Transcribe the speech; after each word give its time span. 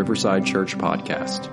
Riverside 0.00 0.46
Church 0.46 0.78
Podcast. 0.78 1.50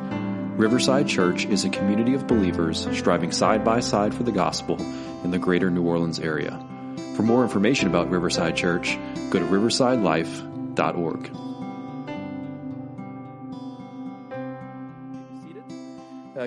Riverside 0.58 1.06
Church 1.06 1.44
is 1.44 1.66
a 1.66 1.70
community 1.70 2.14
of 2.14 2.28
believers 2.28 2.88
striving 2.98 3.34
side 3.34 3.66
by 3.66 3.82
side 3.82 4.14
for 4.14 4.24
the 4.24 4.32
gospel 4.32 4.78
in 5.26 5.32
the 5.32 5.38
greater 5.38 5.70
New 5.70 5.84
Orleans 5.84 6.18
area. 6.18 6.58
For 7.18 7.24
more 7.24 7.44
information 7.44 7.90
about 7.90 8.10
Riverside 8.10 8.56
Church, 8.56 8.98
go 9.32 9.40
to 9.40 9.46
riversidelife.org. 9.46 11.57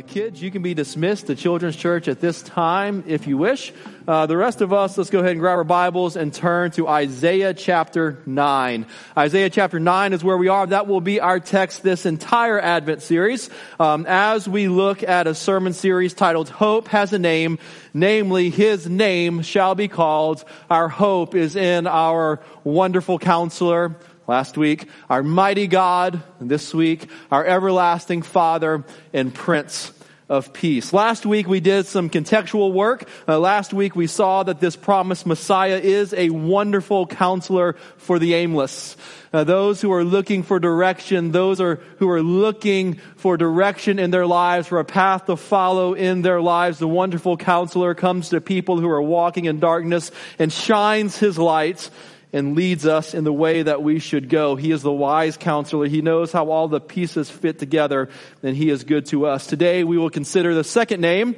Uh, 0.00 0.02
kids, 0.02 0.40
you 0.40 0.50
can 0.50 0.62
be 0.62 0.72
dismissed 0.72 1.26
to 1.26 1.34
Children's 1.34 1.76
Church 1.76 2.08
at 2.08 2.20
this 2.20 2.40
time 2.40 3.04
if 3.06 3.26
you 3.26 3.36
wish. 3.36 3.70
Uh, 4.08 4.24
the 4.24 4.34
rest 4.34 4.62
of 4.62 4.72
us, 4.72 4.96
let's 4.96 5.10
go 5.10 5.18
ahead 5.18 5.32
and 5.32 5.40
grab 5.40 5.58
our 5.58 5.64
Bibles 5.64 6.16
and 6.16 6.32
turn 6.32 6.70
to 6.70 6.88
Isaiah 6.88 7.52
chapter 7.52 8.16
9. 8.24 8.86
Isaiah 9.14 9.50
chapter 9.50 9.78
9 9.78 10.14
is 10.14 10.24
where 10.24 10.38
we 10.38 10.48
are. 10.48 10.66
That 10.66 10.86
will 10.86 11.02
be 11.02 11.20
our 11.20 11.38
text 11.38 11.82
this 11.82 12.06
entire 12.06 12.58
Advent 12.58 13.02
series. 13.02 13.50
Um, 13.78 14.06
as 14.08 14.48
we 14.48 14.68
look 14.68 15.02
at 15.02 15.26
a 15.26 15.34
sermon 15.34 15.74
series 15.74 16.14
titled 16.14 16.48
Hope 16.48 16.88
Has 16.88 17.12
a 17.12 17.18
Name, 17.18 17.58
namely, 17.92 18.48
His 18.48 18.88
name 18.88 19.42
shall 19.42 19.74
be 19.74 19.88
called. 19.88 20.42
Our 20.70 20.88
hope 20.88 21.34
is 21.34 21.56
in 21.56 21.86
our 21.86 22.40
wonderful 22.64 23.18
counselor, 23.18 23.96
last 24.26 24.56
week, 24.56 24.88
our 25.08 25.22
mighty 25.22 25.66
God 25.66 26.22
this 26.40 26.74
week, 26.74 27.08
our 27.30 27.44
everlasting 27.44 28.22
Father 28.22 28.84
and 29.12 29.34
Prince 29.34 29.92
of 30.30 30.52
Peace. 30.52 30.92
Last 30.92 31.26
week 31.26 31.48
we 31.48 31.58
did 31.58 31.86
some 31.86 32.08
contextual 32.08 32.72
work. 32.72 33.08
Uh, 33.26 33.40
last 33.40 33.74
week 33.74 33.96
we 33.96 34.06
saw 34.06 34.44
that 34.44 34.60
this 34.60 34.76
promised 34.76 35.26
Messiah 35.26 35.80
is 35.82 36.14
a 36.14 36.30
wonderful 36.30 37.04
counselor 37.08 37.72
for 37.96 38.20
the 38.20 38.34
aimless. 38.34 38.96
Uh, 39.32 39.42
those 39.42 39.80
who 39.80 39.92
are 39.92 40.04
looking 40.04 40.44
for 40.44 40.60
direction, 40.60 41.32
those 41.32 41.60
are, 41.60 41.80
who 41.98 42.08
are 42.08 42.22
looking 42.22 42.94
for 43.16 43.36
direction 43.36 43.98
in 43.98 44.12
their 44.12 44.26
lives, 44.26 44.68
for 44.68 44.78
a 44.78 44.84
path 44.84 45.26
to 45.26 45.36
follow 45.36 45.94
in 45.94 46.22
their 46.22 46.40
lives. 46.40 46.78
The 46.78 46.86
wonderful 46.86 47.36
counselor 47.36 47.96
comes 47.96 48.28
to 48.28 48.40
people 48.40 48.78
who 48.78 48.88
are 48.88 49.02
walking 49.02 49.46
in 49.46 49.58
darkness 49.58 50.12
and 50.38 50.52
shines 50.52 51.18
his 51.18 51.38
light 51.38 51.90
and 52.32 52.54
leads 52.54 52.86
us 52.86 53.14
in 53.14 53.24
the 53.24 53.32
way 53.32 53.62
that 53.62 53.82
we 53.82 53.98
should 53.98 54.28
go. 54.28 54.56
He 54.56 54.70
is 54.70 54.82
the 54.82 54.92
wise 54.92 55.36
counselor. 55.36 55.86
He 55.86 56.02
knows 56.02 56.32
how 56.32 56.50
all 56.50 56.68
the 56.68 56.80
pieces 56.80 57.28
fit 57.30 57.58
together, 57.58 58.08
and 58.42 58.56
He 58.56 58.70
is 58.70 58.84
good 58.84 59.06
to 59.06 59.26
us. 59.26 59.46
Today 59.46 59.84
we 59.84 59.98
will 59.98 60.10
consider 60.10 60.54
the 60.54 60.64
second 60.64 61.00
name, 61.00 61.36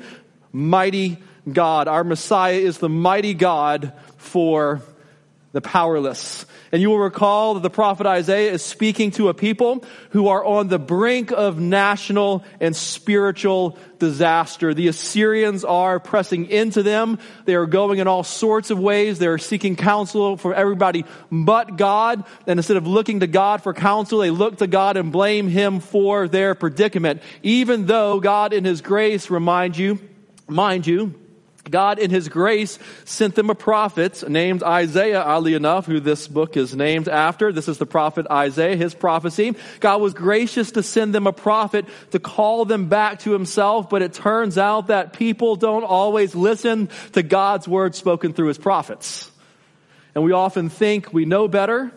Mighty 0.52 1.18
God. 1.50 1.88
Our 1.88 2.04
Messiah 2.04 2.54
is 2.54 2.78
the 2.78 2.88
mighty 2.88 3.34
God 3.34 3.92
for 4.18 4.82
the 5.53 5.61
powerless. 5.61 6.47
And 6.72 6.81
you 6.81 6.89
will 6.89 6.98
recall 6.98 7.55
that 7.55 7.62
the 7.62 7.69
prophet 7.69 8.06
Isaiah 8.06 8.53
is 8.53 8.62
speaking 8.62 9.11
to 9.12 9.28
a 9.28 9.34
people 9.34 9.84
who 10.11 10.28
are 10.28 10.42
on 10.42 10.69
the 10.69 10.78
brink 10.78 11.31
of 11.31 11.61
national 11.61 12.44
and 12.61 12.75
spiritual 12.75 13.77
disaster. 13.98 14.72
The 14.72 14.89
Assyrians 14.89 15.64
are 15.64 16.00
pressing 16.00 16.47
into 16.47 16.83
them. 16.83 17.19
They 17.44 17.55
are 17.55 17.67
going 17.67 17.98
in 17.98 18.09
all 18.09 18.25
sorts 18.25 18.70
of 18.70 18.78
ways. 18.78 19.19
They 19.19 19.27
are 19.27 19.36
seeking 19.36 19.77
counsel 19.77 20.39
from 20.39 20.55
everybody 20.55 21.05
but 21.31 21.77
God. 21.77 22.25
And 22.47 22.59
instead 22.59 22.78
of 22.78 22.87
looking 22.87 23.20
to 23.20 23.27
God 23.27 23.62
for 23.62 23.75
counsel, 23.75 24.20
they 24.20 24.31
look 24.31 24.56
to 24.59 24.66
God 24.66 24.97
and 24.97 25.12
blame 25.12 25.48
Him 25.48 25.81
for 25.81 26.27
their 26.27 26.55
predicament. 26.55 27.22
Even 27.42 27.84
though 27.84 28.19
God 28.19 28.55
in 28.55 28.64
His 28.64 28.81
grace, 28.81 29.28
remind 29.28 29.77
you, 29.77 29.98
mind 30.48 30.87
you, 30.87 31.14
God, 31.70 32.00
in 32.00 32.10
His 32.10 32.28
grace, 32.28 32.78
sent 33.04 33.37
them 33.37 33.48
a 33.48 33.54
prophet 33.54 34.28
named 34.28 34.64
Isaiah, 34.64 35.22
oddly 35.22 35.54
enough, 35.54 35.87
who 35.87 36.00
this 36.00 36.26
book 36.26 36.56
is 36.56 36.75
named 36.75 37.09
after. 37.09 37.53
This 37.53 37.69
is 37.69 37.78
the 37.78 37.87
prophet 37.87 38.26
Isaiah, 38.28 38.76
his 38.76 38.94
prophecy. 38.94 39.54
God 39.78 40.00
was 40.00 40.12
gracious 40.12 40.72
to 40.72 40.82
send 40.82 41.14
them 41.14 41.28
a 41.28 41.32
prophet 41.32 41.87
to 42.10 42.19
call 42.19 42.64
them 42.64 42.88
back 42.88 43.20
to 43.20 43.32
Himself, 43.32 43.88
but 43.88 44.03
it 44.03 44.12
turns 44.12 44.59
out 44.59 44.88
that 44.88 45.12
people 45.12 45.54
don't 45.54 45.84
always 45.84 46.34
listen 46.34 46.88
to 47.12 47.22
God's 47.22 47.69
word 47.69 47.94
spoken 47.94 48.32
through 48.32 48.48
His 48.48 48.58
prophets. 48.58 49.31
And 50.16 50.25
we 50.25 50.32
often 50.32 50.69
think 50.69 51.12
we 51.12 51.26
know 51.26 51.47
better. 51.47 51.92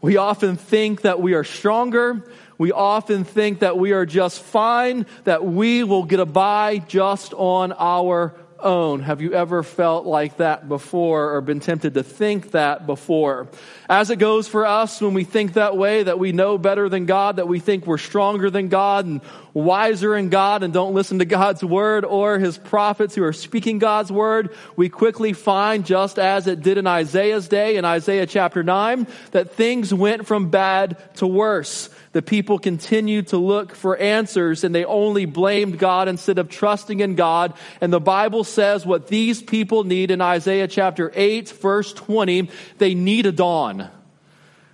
We 0.00 0.16
often 0.16 0.56
think 0.56 1.02
that 1.02 1.20
we 1.20 1.34
are 1.34 1.44
stronger. 1.44 2.24
We 2.58 2.72
often 2.72 3.24
think 3.24 3.60
that 3.60 3.78
we 3.78 3.92
are 3.92 4.06
just 4.06 4.40
fine, 4.40 5.06
that 5.24 5.44
we 5.44 5.84
will 5.84 6.04
get 6.04 6.20
a 6.20 6.26
by 6.26 6.78
just 6.78 7.34
on 7.34 7.72
our 7.72 8.34
own. 8.62 9.00
Have 9.00 9.20
you 9.20 9.32
ever 9.34 9.62
felt 9.62 10.06
like 10.06 10.38
that 10.38 10.68
before 10.68 11.34
or 11.34 11.40
been 11.40 11.60
tempted 11.60 11.94
to 11.94 12.02
think 12.02 12.52
that 12.52 12.86
before? 12.86 13.48
As 13.88 14.10
it 14.10 14.16
goes 14.16 14.48
for 14.48 14.66
us 14.66 15.00
when 15.00 15.14
we 15.14 15.24
think 15.24 15.54
that 15.54 15.76
way, 15.76 16.02
that 16.02 16.18
we 16.18 16.32
know 16.32 16.58
better 16.58 16.88
than 16.88 17.06
God, 17.06 17.36
that 17.36 17.48
we 17.48 17.60
think 17.60 17.86
we're 17.86 17.98
stronger 17.98 18.50
than 18.50 18.68
God 18.68 19.06
and 19.06 19.20
wiser 19.54 20.16
in 20.16 20.30
God 20.30 20.62
and 20.62 20.72
don't 20.72 20.94
listen 20.94 21.18
to 21.18 21.24
God's 21.32 21.62
word 21.64 22.04
or 22.04 22.38
his 22.38 22.58
prophets 22.58 23.14
who 23.14 23.24
are 23.24 23.32
speaking 23.32 23.78
God's 23.78 24.10
word, 24.10 24.54
we 24.76 24.88
quickly 24.88 25.32
find, 25.32 25.84
just 25.84 26.18
as 26.18 26.46
it 26.46 26.62
did 26.62 26.78
in 26.78 26.86
Isaiah's 26.86 27.48
day, 27.48 27.76
in 27.76 27.84
Isaiah 27.84 28.26
chapter 28.26 28.62
9, 28.62 29.06
that 29.32 29.52
things 29.52 29.92
went 29.92 30.26
from 30.26 30.50
bad 30.50 30.96
to 31.16 31.26
worse. 31.26 31.90
The 32.12 32.22
people 32.22 32.58
continued 32.58 33.28
to 33.28 33.38
look 33.38 33.74
for 33.74 33.96
answers 33.96 34.64
and 34.64 34.74
they 34.74 34.84
only 34.84 35.24
blamed 35.24 35.78
God 35.78 36.08
instead 36.08 36.38
of 36.38 36.50
trusting 36.50 37.00
in 37.00 37.14
God. 37.14 37.54
And 37.80 37.90
the 37.90 38.00
Bible 38.00 38.44
says 38.44 38.84
what 38.84 39.08
these 39.08 39.42
people 39.42 39.84
need 39.84 40.10
in 40.10 40.20
Isaiah 40.20 40.68
chapter 40.68 41.10
8, 41.14 41.48
verse 41.48 41.92
20, 41.94 42.50
they 42.76 42.94
need 42.94 43.24
a 43.24 43.32
dawn. 43.32 43.90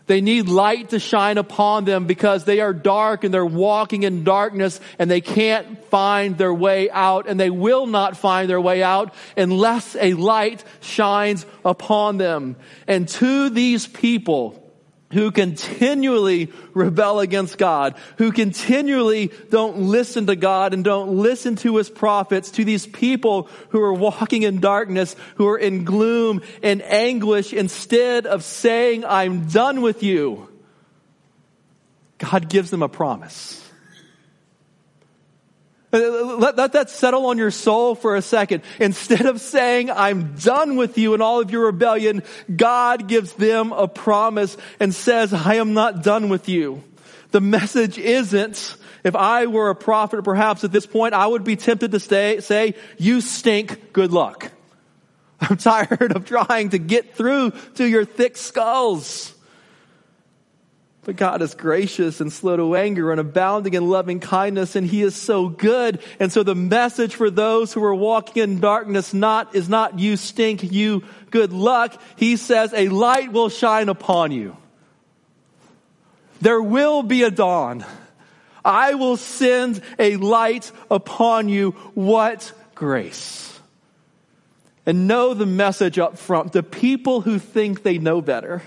They 0.08 0.20
need 0.22 0.48
light 0.48 0.88
to 0.90 0.98
shine 0.98 1.36
upon 1.36 1.84
them 1.84 2.06
because 2.06 2.44
they 2.44 2.60
are 2.60 2.72
dark 2.72 3.24
and 3.24 3.32
they're 3.32 3.44
walking 3.44 4.02
in 4.02 4.24
darkness 4.24 4.80
and 4.98 5.10
they 5.10 5.20
can't 5.20 5.84
find 5.90 6.36
their 6.38 6.52
way 6.52 6.90
out 6.90 7.28
and 7.28 7.38
they 7.38 7.50
will 7.50 7.86
not 7.86 8.16
find 8.16 8.48
their 8.48 8.60
way 8.60 8.82
out 8.82 9.14
unless 9.36 9.94
a 9.96 10.14
light 10.14 10.64
shines 10.80 11.44
upon 11.62 12.16
them. 12.16 12.56
And 12.88 13.06
to 13.08 13.50
these 13.50 13.86
people, 13.86 14.67
who 15.10 15.30
continually 15.30 16.52
rebel 16.74 17.20
against 17.20 17.56
God, 17.56 17.94
who 18.18 18.30
continually 18.30 19.32
don't 19.48 19.78
listen 19.78 20.26
to 20.26 20.36
God 20.36 20.74
and 20.74 20.84
don't 20.84 21.18
listen 21.18 21.56
to 21.56 21.76
his 21.76 21.88
prophets, 21.88 22.50
to 22.52 22.64
these 22.64 22.86
people 22.86 23.48
who 23.70 23.80
are 23.80 23.94
walking 23.94 24.42
in 24.42 24.60
darkness, 24.60 25.16
who 25.36 25.48
are 25.48 25.58
in 25.58 25.84
gloom 25.84 26.42
and 26.62 26.82
anguish, 26.82 27.52
instead 27.52 28.26
of 28.26 28.44
saying, 28.44 29.04
I'm 29.04 29.48
done 29.48 29.80
with 29.80 30.02
you, 30.02 30.48
God 32.18 32.48
gives 32.48 32.70
them 32.70 32.82
a 32.82 32.88
promise. 32.88 33.67
Uh, 35.90 36.36
let, 36.36 36.56
let, 36.56 36.72
that 36.72 36.90
settle 36.90 37.26
on 37.26 37.38
your 37.38 37.50
soul 37.50 37.94
for 37.94 38.14
a 38.14 38.22
second. 38.22 38.62
Instead 38.78 39.24
of 39.24 39.40
saying, 39.40 39.90
I'm 39.90 40.34
done 40.34 40.76
with 40.76 40.98
you 40.98 41.14
and 41.14 41.22
all 41.22 41.40
of 41.40 41.50
your 41.50 41.66
rebellion, 41.66 42.22
God 42.54 43.08
gives 43.08 43.32
them 43.32 43.72
a 43.72 43.88
promise 43.88 44.56
and 44.80 44.94
says, 44.94 45.32
I 45.32 45.54
am 45.54 45.72
not 45.72 46.02
done 46.02 46.28
with 46.28 46.48
you. 46.48 46.82
The 47.30 47.40
message 47.40 47.96
isn't, 47.98 48.76
if 49.02 49.16
I 49.16 49.46
were 49.46 49.70
a 49.70 49.74
prophet, 49.74 50.24
perhaps 50.24 50.62
at 50.64 50.72
this 50.72 50.86
point, 50.86 51.14
I 51.14 51.26
would 51.26 51.44
be 51.44 51.56
tempted 51.56 51.92
to 51.92 52.00
stay, 52.00 52.40
say, 52.40 52.74
you 52.98 53.22
stink, 53.22 53.92
good 53.94 54.12
luck. 54.12 54.50
I'm 55.40 55.56
tired 55.56 56.12
of 56.12 56.26
trying 56.26 56.70
to 56.70 56.78
get 56.78 57.14
through 57.14 57.52
to 57.76 57.86
your 57.86 58.04
thick 58.04 58.36
skulls. 58.36 59.34
But 61.08 61.16
God 61.16 61.40
is 61.40 61.54
gracious 61.54 62.20
and 62.20 62.30
slow 62.30 62.58
to 62.58 62.76
anger 62.76 63.10
and 63.10 63.18
abounding 63.18 63.72
in 63.72 63.88
loving 63.88 64.20
kindness, 64.20 64.76
and 64.76 64.86
He 64.86 65.00
is 65.00 65.16
so 65.16 65.48
good. 65.48 66.00
And 66.20 66.30
so 66.30 66.42
the 66.42 66.54
message 66.54 67.14
for 67.14 67.30
those 67.30 67.72
who 67.72 67.82
are 67.82 67.94
walking 67.94 68.42
in 68.42 68.60
darkness 68.60 69.14
not, 69.14 69.54
is 69.54 69.70
not 69.70 69.98
you 69.98 70.18
stink, 70.18 70.70
you 70.70 71.04
good 71.30 71.50
luck. 71.50 71.98
He 72.16 72.36
says 72.36 72.74
a 72.74 72.90
light 72.90 73.32
will 73.32 73.48
shine 73.48 73.88
upon 73.88 74.32
you. 74.32 74.54
There 76.42 76.60
will 76.60 77.02
be 77.02 77.22
a 77.22 77.30
dawn. 77.30 77.86
I 78.62 78.92
will 78.92 79.16
send 79.16 79.80
a 79.98 80.16
light 80.16 80.70
upon 80.90 81.48
you. 81.48 81.70
What 81.94 82.52
grace. 82.74 83.58
And 84.84 85.08
know 85.08 85.32
the 85.32 85.46
message 85.46 85.98
up 85.98 86.18
front. 86.18 86.52
The 86.52 86.62
people 86.62 87.22
who 87.22 87.38
think 87.38 87.82
they 87.82 87.96
know 87.96 88.20
better 88.20 88.60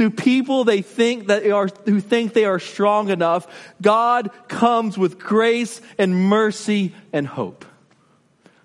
to 0.00 0.10
people 0.10 0.64
they 0.64 0.80
think 0.80 1.26
that 1.26 1.46
are, 1.50 1.68
who 1.84 2.00
think 2.00 2.32
they 2.32 2.46
are 2.46 2.58
strong 2.58 3.10
enough, 3.10 3.46
God 3.82 4.30
comes 4.48 4.96
with 4.96 5.18
grace 5.18 5.82
and 5.98 6.14
mercy 6.14 6.94
and 7.12 7.26
hope. 7.26 7.66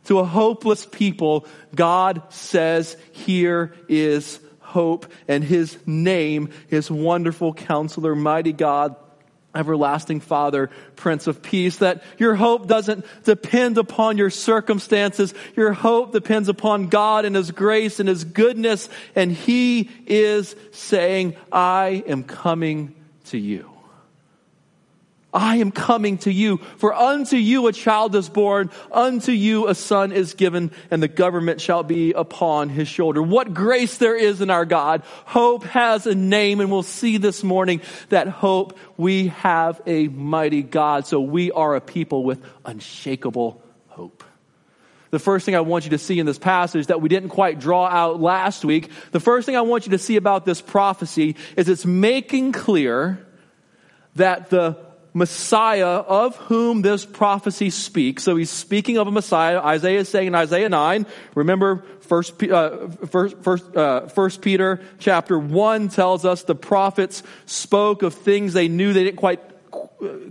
To 0.05 0.19
a 0.19 0.23
hopeless 0.23 0.85
people, 0.85 1.45
God 1.75 2.21
says, 2.29 2.95
here 3.11 3.75
is 3.89 4.39
hope 4.61 5.07
and 5.27 5.43
his 5.43 5.77
name, 5.85 6.51
his 6.69 6.89
wonderful 6.89 7.53
counselor, 7.53 8.15
mighty 8.15 8.53
God, 8.53 8.95
everlasting 9.55 10.19
Father, 10.19 10.69
Prince 10.95 11.27
of 11.27 11.41
Peace, 11.41 11.77
that 11.77 12.03
your 12.17 12.35
hope 12.35 12.67
doesn't 12.67 13.05
depend 13.23 13.77
upon 13.77 14.17
your 14.17 14.29
circumstances. 14.29 15.33
Your 15.55 15.73
hope 15.73 16.11
depends 16.11 16.49
upon 16.49 16.87
God 16.87 17.25
and 17.25 17.35
His 17.35 17.51
grace 17.51 17.99
and 17.99 18.09
His 18.09 18.23
goodness. 18.23 18.89
And 19.15 19.31
He 19.31 19.89
is 20.05 20.55
saying, 20.71 21.35
I 21.51 22.03
am 22.07 22.23
coming 22.23 22.95
to 23.25 23.37
you. 23.37 23.74
I 25.35 25.57
am 25.57 25.71
coming 25.71 26.17
to 26.19 26.31
you. 26.31 26.57
For 26.77 26.93
unto 26.93 27.35
you 27.35 27.67
a 27.67 27.73
child 27.73 28.15
is 28.15 28.29
born, 28.29 28.71
unto 28.89 29.33
you 29.33 29.67
a 29.67 29.75
son 29.75 30.13
is 30.13 30.33
given, 30.33 30.71
and 30.89 31.03
the 31.03 31.09
government 31.09 31.59
shall 31.59 31.83
be 31.83 32.13
upon 32.13 32.69
his 32.69 32.87
shoulder. 32.87 33.21
What 33.21 33.53
grace 33.53 33.97
there 33.97 34.15
is 34.15 34.39
in 34.39 34.49
our 34.49 34.65
God. 34.65 35.03
Hope 35.25 35.65
has 35.65 36.07
a 36.07 36.15
name, 36.15 36.61
and 36.61 36.71
we'll 36.71 36.83
see 36.83 37.17
this 37.17 37.43
morning 37.43 37.81
that 38.09 38.29
hope, 38.29 38.79
we 38.95 39.27
have 39.27 39.81
a 39.85 40.07
mighty 40.07 40.63
God. 40.63 41.05
So 41.05 41.19
we 41.19 41.51
are 41.51 41.75
a 41.75 41.81
people 41.81 42.23
with 42.23 42.41
unshakable 42.63 43.61
hope. 43.89 44.23
The 45.11 45.19
first 45.19 45.45
thing 45.45 45.55
I 45.55 45.61
want 45.61 45.83
you 45.83 45.91
to 45.91 45.97
see 45.97 46.17
in 46.17 46.25
this 46.25 46.39
passage 46.39 46.87
that 46.87 47.01
we 47.01 47.09
didn't 47.09 47.29
quite 47.29 47.59
draw 47.59 47.87
out 47.87 48.21
last 48.21 48.63
week, 48.63 48.89
the 49.11 49.19
first 49.19 49.45
thing 49.45 49.57
I 49.57 49.61
want 49.61 49.85
you 49.85 49.91
to 49.91 49.97
see 49.97 50.15
about 50.15 50.45
this 50.45 50.61
prophecy 50.61 51.35
is 51.57 51.67
it's 51.67 51.85
making 51.85 52.53
clear 52.53 53.25
that 54.15 54.49
the 54.49 54.84
Messiah 55.15 55.87
of 55.87 56.35
whom 56.35 56.81
this 56.81 57.05
prophecy 57.05 57.69
speaks. 57.69 58.21
So 58.21 58.35
he's 58.35 58.49
speaking 58.49 58.97
of 58.97 59.07
a 59.07 59.11
Messiah. 59.11 59.59
Isaiah 59.59 60.01
is 60.01 60.09
saying 60.09 60.27
in 60.27 60.35
Isaiah 60.35 60.67
9, 60.67 61.05
remember 61.35 61.85
first, 62.01 62.43
uh, 62.43 62.89
first, 63.07 63.37
first, 63.37 63.75
uh, 63.77 64.07
first 64.07 64.41
Peter 64.41 64.81
chapter 64.99 65.39
1 65.39 65.87
tells 65.87 66.25
us 66.25 66.43
the 66.43 66.53
prophets 66.53 67.23
spoke 67.45 68.03
of 68.03 68.13
things 68.13 68.51
they 68.51 68.67
knew 68.67 68.91
they 68.91 69.05
didn't 69.05 69.15
quite 69.15 69.39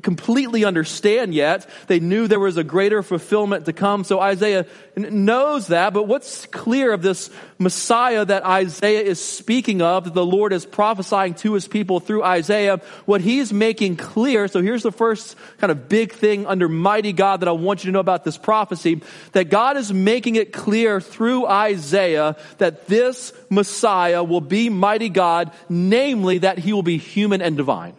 completely 0.02 0.64
understand 0.64 1.34
yet. 1.34 1.68
They 1.86 2.00
knew 2.00 2.28
there 2.28 2.38
was 2.38 2.56
a 2.56 2.64
greater 2.64 3.02
fulfillment 3.02 3.64
to 3.64 3.72
come. 3.72 4.04
So 4.04 4.20
Isaiah 4.20 4.66
knows 4.96 5.68
that. 5.68 5.94
But 5.94 6.06
what's 6.06 6.46
clear 6.46 6.92
of 6.92 7.02
this 7.02 7.30
Messiah 7.58 8.24
that 8.24 8.44
Isaiah 8.44 9.00
is 9.00 9.24
speaking 9.24 9.80
of, 9.80 10.04
that 10.04 10.14
the 10.14 10.24
Lord 10.24 10.52
is 10.52 10.66
prophesying 10.66 11.34
to 11.36 11.54
his 11.54 11.66
people 11.66 12.00
through 12.00 12.22
Isaiah, 12.22 12.80
what 13.06 13.20
he's 13.20 13.52
making 13.52 13.96
clear. 13.96 14.48
So 14.48 14.60
here's 14.60 14.82
the 14.82 14.92
first 14.92 15.36
kind 15.58 15.70
of 15.70 15.88
big 15.88 16.12
thing 16.12 16.46
under 16.46 16.68
mighty 16.68 17.12
God 17.12 17.40
that 17.40 17.48
I 17.48 17.52
want 17.52 17.84
you 17.84 17.88
to 17.88 17.92
know 17.92 18.00
about 18.00 18.24
this 18.24 18.36
prophecy, 18.36 19.02
that 19.32 19.48
God 19.48 19.76
is 19.76 19.92
making 19.92 20.36
it 20.36 20.52
clear 20.52 21.00
through 21.00 21.46
Isaiah 21.46 22.36
that 22.58 22.86
this 22.86 23.32
Messiah 23.48 24.22
will 24.22 24.40
be 24.42 24.68
mighty 24.68 25.08
God, 25.08 25.52
namely 25.68 26.38
that 26.38 26.58
he 26.58 26.72
will 26.72 26.82
be 26.82 26.98
human 26.98 27.40
and 27.40 27.56
divine. 27.56 27.94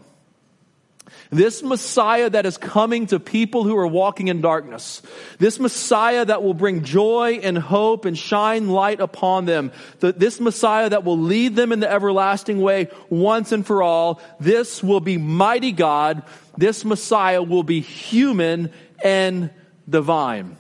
This 1.36 1.62
Messiah 1.62 2.30
that 2.30 2.46
is 2.46 2.58
coming 2.58 3.08
to 3.08 3.20
people 3.20 3.66
who 3.66 3.76
are 3.76 3.86
walking 3.86 4.30
in 4.30 4.40
darkness. 4.40 5.02
This 5.38 5.60
Messiah 5.60 6.24
that 6.24 6.42
will 6.42 6.54
bring 6.54 6.86
joy 6.86 7.42
and 7.44 7.58
hope 7.58 8.06
and 8.06 8.18
shine 8.18 8.70
light 8.70 9.02
upon 9.02 9.44
them. 9.44 9.74
This 10.00 10.40
Messiah 10.40 10.90
that 10.92 11.04
will 11.04 11.20
lead 11.20 11.58
them 11.58 11.74
in 11.74 11.82
the 11.82 11.92
everlasting 11.92 12.62
way 12.62 12.88
once 13.10 13.52
and 13.52 13.66
for 13.66 13.84
all. 13.84 14.22
This 14.40 14.82
will 14.82 15.02
be 15.02 15.18
mighty 15.18 15.74
God. 15.74 16.24
This 16.56 16.86
Messiah 16.86 17.44
will 17.44 17.64
be 17.64 17.82
human 17.82 18.72
and 19.04 19.50
divine. 19.90 20.56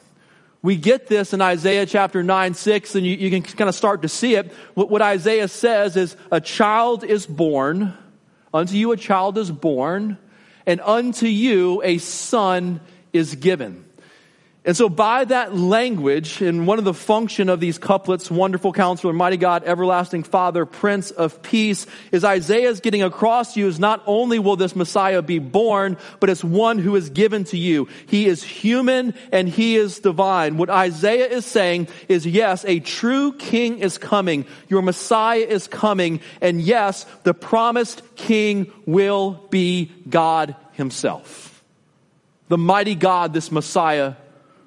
We 0.61 0.75
get 0.75 1.07
this 1.07 1.33
in 1.33 1.39
Isaiah 1.39 1.85
chapter 1.85 2.21
9, 2.21 2.53
6, 2.53 2.95
and 2.95 3.05
you, 3.05 3.15
you 3.15 3.29
can 3.29 3.43
kind 3.43 3.69
of 3.69 3.75
start 3.75 4.01
to 4.01 4.09
see 4.09 4.35
it. 4.35 4.51
What, 4.73 4.89
what 4.89 5.01
Isaiah 5.01 5.47
says 5.47 5.95
is, 5.95 6.17
a 6.31 6.41
child 6.41 7.05
is 7.05 7.25
born. 7.25 7.93
Unto 8.53 8.75
you 8.75 8.91
a 8.91 8.97
child 8.97 9.37
is 9.37 9.49
born 9.49 10.17
and 10.65 10.81
unto 10.81 11.27
you 11.27 11.81
a 11.83 11.97
son 11.99 12.81
is 13.13 13.35
given. 13.35 13.84
And 14.65 14.75
so 14.75 14.89
by 14.89 15.25
that 15.25 15.55
language, 15.55 16.41
and 16.41 16.65
one 16.65 16.79
of 16.79 16.85
the 16.85 16.93
function 16.93 17.49
of 17.49 17.59
these 17.59 17.77
couplets, 17.77 18.31
wonderful 18.31 18.73
counselor, 18.73 19.13
mighty 19.13 19.37
God, 19.37 19.63
everlasting 19.63 20.23
father, 20.23 20.65
prince 20.65 21.11
of 21.11 21.43
peace, 21.43 21.85
is 22.11 22.23
Isaiah's 22.23 22.79
getting 22.79 23.03
across 23.03 23.53
to 23.53 23.59
you 23.59 23.67
is 23.67 23.79
not 23.79 24.01
only 24.07 24.39
will 24.39 24.55
this 24.55 24.75
Messiah 24.75 25.21
be 25.21 25.37
born, 25.37 25.97
but 26.19 26.31
it's 26.31 26.43
one 26.43 26.79
who 26.79 26.95
is 26.95 27.11
given 27.11 27.43
to 27.45 27.57
you. 27.59 27.87
He 28.07 28.25
is 28.25 28.41
human 28.41 29.13
and 29.31 29.47
he 29.47 29.75
is 29.75 29.99
divine. 29.99 30.57
What 30.57 30.71
Isaiah 30.71 31.27
is 31.27 31.45
saying 31.45 31.87
is 32.09 32.25
yes, 32.25 32.65
a 32.65 32.79
true 32.79 33.33
king 33.33 33.77
is 33.77 33.99
coming. 33.99 34.47
Your 34.67 34.81
Messiah 34.81 35.41
is 35.41 35.67
coming. 35.67 36.21
And 36.41 36.59
yes, 36.59 37.05
the 37.21 37.35
promised 37.35 38.01
king 38.15 38.71
will 38.87 39.45
be 39.51 39.91
God 40.09 40.55
himself. 40.71 41.63
The 42.47 42.57
mighty 42.57 42.95
God, 42.95 43.31
this 43.31 43.51
Messiah 43.51 44.15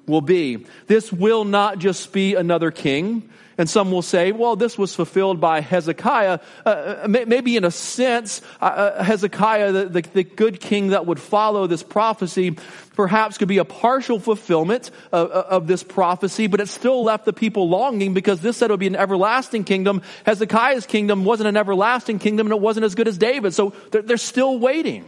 will 0.09 0.21
be. 0.21 0.65
This 0.87 1.11
will 1.13 1.45
not 1.45 1.79
just 1.79 2.11
be 2.11 2.35
another 2.35 2.71
king. 2.71 3.29
And 3.59 3.69
some 3.69 3.91
will 3.91 4.01
say, 4.01 4.31
well, 4.31 4.55
this 4.55 4.77
was 4.77 4.95
fulfilled 4.95 5.41
by 5.41 5.59
Hezekiah. 5.59 6.39
Uh, 6.65 6.69
uh 6.69 7.07
maybe 7.09 7.57
in 7.57 7.65
a 7.65 7.71
sense, 7.71 8.41
uh, 8.61 8.63
uh, 8.63 9.03
Hezekiah, 9.03 9.73
the, 9.73 9.85
the, 9.85 10.01
the, 10.01 10.23
good 10.23 10.61
king 10.61 10.87
that 10.87 11.05
would 11.05 11.19
follow 11.19 11.67
this 11.67 11.83
prophecy, 11.83 12.55
perhaps 12.95 13.37
could 13.37 13.49
be 13.49 13.57
a 13.57 13.65
partial 13.65 14.17
fulfillment 14.17 14.91
of, 15.11 15.29
of, 15.31 15.67
this 15.67 15.83
prophecy, 15.83 16.47
but 16.47 16.61
it 16.61 16.69
still 16.69 17.03
left 17.03 17.25
the 17.25 17.33
people 17.33 17.67
longing 17.67 18.13
because 18.13 18.39
this 18.39 18.55
said 18.55 18.69
it 18.69 18.73
would 18.73 18.79
be 18.79 18.87
an 18.87 18.95
everlasting 18.95 19.65
kingdom. 19.65 20.03
Hezekiah's 20.25 20.85
kingdom 20.85 21.25
wasn't 21.25 21.49
an 21.49 21.57
everlasting 21.57 22.17
kingdom 22.19 22.47
and 22.47 22.53
it 22.53 22.61
wasn't 22.61 22.85
as 22.85 22.95
good 22.95 23.09
as 23.09 23.17
David. 23.17 23.53
So 23.53 23.73
they're, 23.91 24.03
they're 24.03 24.15
still 24.15 24.57
waiting. 24.57 25.03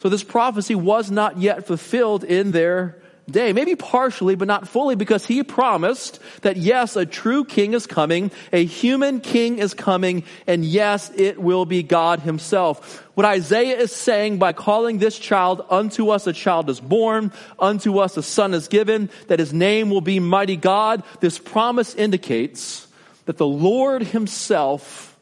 So 0.00 0.10
this 0.10 0.22
prophecy 0.22 0.74
was 0.74 1.10
not 1.10 1.38
yet 1.38 1.66
fulfilled 1.66 2.22
in 2.22 2.50
their 2.50 3.00
day. 3.30 3.52
Maybe 3.52 3.76
partially, 3.76 4.34
but 4.34 4.48
not 4.48 4.68
fully, 4.68 4.94
because 4.94 5.26
he 5.26 5.42
promised 5.42 6.20
that 6.42 6.56
yes, 6.56 6.96
a 6.96 7.06
true 7.06 7.44
king 7.44 7.74
is 7.74 7.86
coming, 7.86 8.30
a 8.52 8.64
human 8.64 9.20
king 9.20 9.58
is 9.58 9.74
coming, 9.74 10.24
and 10.46 10.64
yes, 10.64 11.10
it 11.14 11.40
will 11.40 11.64
be 11.64 11.82
God 11.82 12.20
himself. 12.20 13.04
What 13.14 13.26
Isaiah 13.26 13.78
is 13.78 13.92
saying 13.92 14.38
by 14.38 14.52
calling 14.52 14.98
this 14.98 15.18
child, 15.18 15.64
unto 15.70 16.10
us 16.10 16.26
a 16.26 16.32
child 16.32 16.70
is 16.70 16.80
born, 16.80 17.32
unto 17.58 17.98
us 17.98 18.16
a 18.16 18.22
son 18.22 18.54
is 18.54 18.68
given, 18.68 19.10
that 19.26 19.38
his 19.38 19.52
name 19.52 19.90
will 19.90 20.00
be 20.00 20.20
mighty 20.20 20.56
God, 20.56 21.02
this 21.20 21.38
promise 21.38 21.94
indicates 21.94 22.86
that 23.26 23.36
the 23.36 23.46
Lord 23.46 24.02
himself 24.02 25.16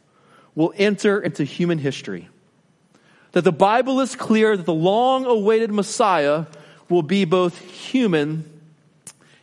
will 0.54 0.72
enter 0.76 1.20
into 1.20 1.44
human 1.44 1.78
history. 1.78 2.28
That 3.32 3.44
the 3.44 3.52
Bible 3.52 4.00
is 4.00 4.16
clear 4.16 4.56
that 4.56 4.64
the 4.64 4.72
long 4.72 5.26
awaited 5.26 5.70
Messiah 5.70 6.46
will 6.88 7.02
be 7.02 7.24
both 7.24 7.58
human 7.58 8.50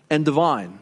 and 0.10 0.26
divine. 0.26 0.80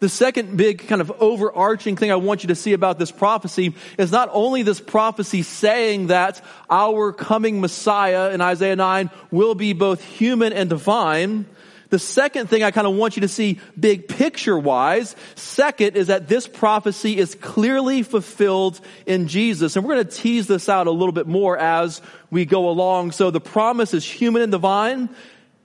The 0.00 0.08
second 0.08 0.56
big 0.56 0.88
kind 0.88 1.02
of 1.02 1.12
overarching 1.20 1.96
thing 1.96 2.10
I 2.10 2.16
want 2.16 2.42
you 2.42 2.48
to 2.48 2.54
see 2.54 2.72
about 2.72 2.98
this 2.98 3.10
prophecy 3.10 3.74
is 3.98 4.10
not 4.10 4.30
only 4.32 4.62
this 4.62 4.80
prophecy 4.80 5.42
saying 5.42 6.06
that 6.06 6.42
our 6.70 7.12
coming 7.12 7.60
Messiah 7.60 8.30
in 8.30 8.40
Isaiah 8.40 8.76
9 8.76 9.10
will 9.30 9.54
be 9.54 9.74
both 9.74 10.02
human 10.02 10.54
and 10.54 10.70
divine. 10.70 11.44
The 11.90 11.98
second 11.98 12.48
thing 12.48 12.62
I 12.62 12.70
kind 12.70 12.86
of 12.86 12.94
want 12.94 13.16
you 13.16 13.22
to 13.22 13.28
see 13.28 13.60
big 13.78 14.08
picture 14.08 14.58
wise, 14.58 15.14
second 15.34 15.96
is 15.96 16.06
that 16.06 16.28
this 16.28 16.48
prophecy 16.48 17.18
is 17.18 17.34
clearly 17.34 18.02
fulfilled 18.02 18.80
in 19.04 19.28
Jesus. 19.28 19.76
And 19.76 19.84
we're 19.84 19.96
going 19.96 20.06
to 20.06 20.16
tease 20.16 20.46
this 20.46 20.70
out 20.70 20.86
a 20.86 20.92
little 20.92 21.12
bit 21.12 21.26
more 21.26 21.58
as 21.58 22.00
we 22.30 22.46
go 22.46 22.70
along. 22.70 23.10
So 23.10 23.30
the 23.30 23.40
promise 23.40 23.92
is 23.92 24.10
human 24.10 24.40
and 24.40 24.52
divine. 24.52 25.10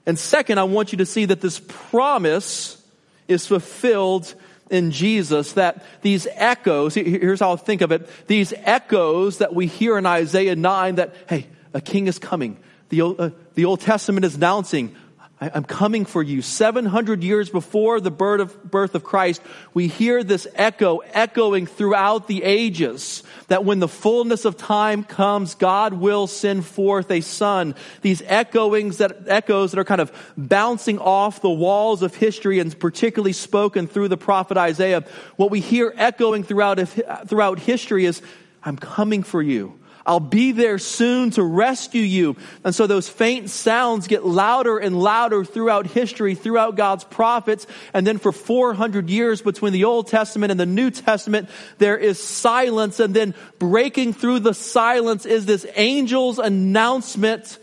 And 0.06 0.18
second, 0.18 0.58
I 0.58 0.64
want 0.64 0.92
you 0.92 0.98
to 0.98 1.06
see 1.06 1.24
that 1.26 1.40
this 1.40 1.60
promise 1.60 2.80
is 3.26 3.46
fulfilled 3.46 4.32
in 4.70 4.90
Jesus, 4.92 5.52
that 5.54 5.84
these 6.02 6.26
echoes, 6.32 6.94
here's 6.94 7.40
how 7.40 7.52
I 7.52 7.56
think 7.56 7.82
of 7.82 7.92
it, 7.92 8.08
these 8.26 8.52
echoes 8.56 9.38
that 9.38 9.54
we 9.54 9.66
hear 9.66 9.98
in 9.98 10.06
Isaiah 10.06 10.56
9 10.56 10.96
that, 10.96 11.14
hey, 11.28 11.46
a 11.74 11.80
king 11.80 12.06
is 12.06 12.18
coming. 12.18 12.58
The, 12.88 13.02
uh, 13.02 13.30
the 13.54 13.64
Old 13.64 13.80
Testament 13.80 14.24
is 14.24 14.36
announcing, 14.36 14.94
I'm 15.38 15.64
coming 15.64 16.06
for 16.06 16.22
you. 16.22 16.40
700 16.40 17.22
years 17.22 17.50
before 17.50 18.00
the 18.00 18.10
birth 18.10 18.40
of, 18.40 18.70
birth 18.70 18.94
of 18.94 19.04
Christ, 19.04 19.42
we 19.74 19.86
hear 19.86 20.24
this 20.24 20.46
echo 20.54 20.98
echoing 20.98 21.66
throughout 21.66 22.26
the 22.26 22.42
ages 22.42 23.22
that 23.48 23.64
when 23.64 23.78
the 23.78 23.88
fullness 23.88 24.44
of 24.44 24.56
time 24.56 25.04
comes, 25.04 25.54
God 25.54 25.94
will 25.94 26.26
send 26.26 26.66
forth 26.66 27.10
a 27.10 27.20
son. 27.20 27.74
These 28.02 28.22
echoings 28.22 28.98
that, 28.98 29.28
echoes 29.28 29.72
that 29.72 29.78
are 29.78 29.84
kind 29.84 30.00
of 30.00 30.12
bouncing 30.36 30.98
off 30.98 31.40
the 31.40 31.50
walls 31.50 32.02
of 32.02 32.14
history 32.14 32.58
and 32.58 32.78
particularly 32.78 33.32
spoken 33.32 33.86
through 33.86 34.08
the 34.08 34.16
prophet 34.16 34.56
Isaiah. 34.56 35.04
What 35.36 35.50
we 35.50 35.60
hear 35.60 35.92
echoing 35.96 36.42
throughout, 36.42 36.80
throughout 37.28 37.58
history 37.60 38.04
is, 38.04 38.20
I'm 38.62 38.76
coming 38.76 39.22
for 39.22 39.40
you. 39.40 39.78
I'll 40.06 40.20
be 40.20 40.52
there 40.52 40.78
soon 40.78 41.30
to 41.32 41.42
rescue 41.42 42.00
you. 42.00 42.36
And 42.62 42.72
so 42.72 42.86
those 42.86 43.08
faint 43.08 43.50
sounds 43.50 44.06
get 44.06 44.24
louder 44.24 44.78
and 44.78 44.98
louder 44.98 45.44
throughout 45.44 45.88
history, 45.88 46.36
throughout 46.36 46.76
God's 46.76 47.02
prophets. 47.02 47.66
And 47.92 48.06
then 48.06 48.18
for 48.18 48.30
400 48.30 49.10
years 49.10 49.42
between 49.42 49.72
the 49.72 49.84
Old 49.84 50.06
Testament 50.06 50.52
and 50.52 50.60
the 50.60 50.66
New 50.66 50.92
Testament, 50.92 51.50
there 51.78 51.98
is 51.98 52.22
silence. 52.22 53.00
And 53.00 53.14
then 53.14 53.34
breaking 53.58 54.12
through 54.12 54.40
the 54.40 54.54
silence 54.54 55.26
is 55.26 55.44
this 55.44 55.64
angel's 55.76 56.38
announcement 56.38 57.58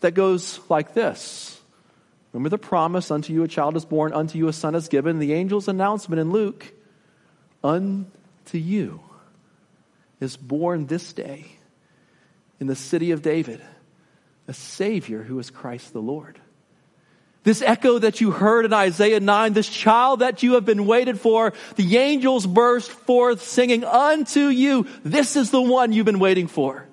that 0.00 0.12
goes 0.12 0.58
like 0.68 0.92
this. 0.92 1.60
Remember 2.32 2.48
the 2.50 2.58
promise, 2.58 3.12
unto 3.12 3.32
you 3.32 3.44
a 3.44 3.48
child 3.48 3.76
is 3.76 3.84
born, 3.84 4.12
unto 4.12 4.36
you 4.36 4.48
a 4.48 4.52
son 4.52 4.74
is 4.74 4.88
given. 4.88 5.20
The 5.20 5.34
angel's 5.34 5.68
announcement 5.68 6.20
in 6.20 6.32
Luke, 6.32 6.70
unto 7.62 8.58
you 8.58 9.00
is 10.20 10.36
born 10.36 10.86
this 10.86 11.12
day 11.12 11.55
in 12.60 12.66
the 12.66 12.76
city 12.76 13.10
of 13.10 13.22
David 13.22 13.60
a 14.48 14.54
Savior 14.54 15.22
who 15.22 15.38
is 15.38 15.50
Christ 15.50 15.92
the 15.92 16.00
Lord. 16.00 16.38
This 17.42 17.62
echo 17.62 17.98
that 17.98 18.20
you 18.20 18.32
heard 18.32 18.64
in 18.64 18.72
Isaiah 18.72 19.20
9, 19.20 19.52
this 19.52 19.68
child 19.68 20.20
that 20.20 20.42
you 20.42 20.54
have 20.54 20.64
been 20.64 20.86
waited 20.86 21.20
for, 21.20 21.52
the 21.76 21.96
angels 21.96 22.46
burst 22.46 22.90
forth 22.90 23.42
singing 23.42 23.84
unto 23.84 24.48
you. 24.48 24.86
This 25.04 25.36
is 25.36 25.50
the 25.50 25.62
one 25.62 25.92
you've 25.92 26.06
been 26.06 26.18
waiting 26.18 26.48
for. 26.48 26.86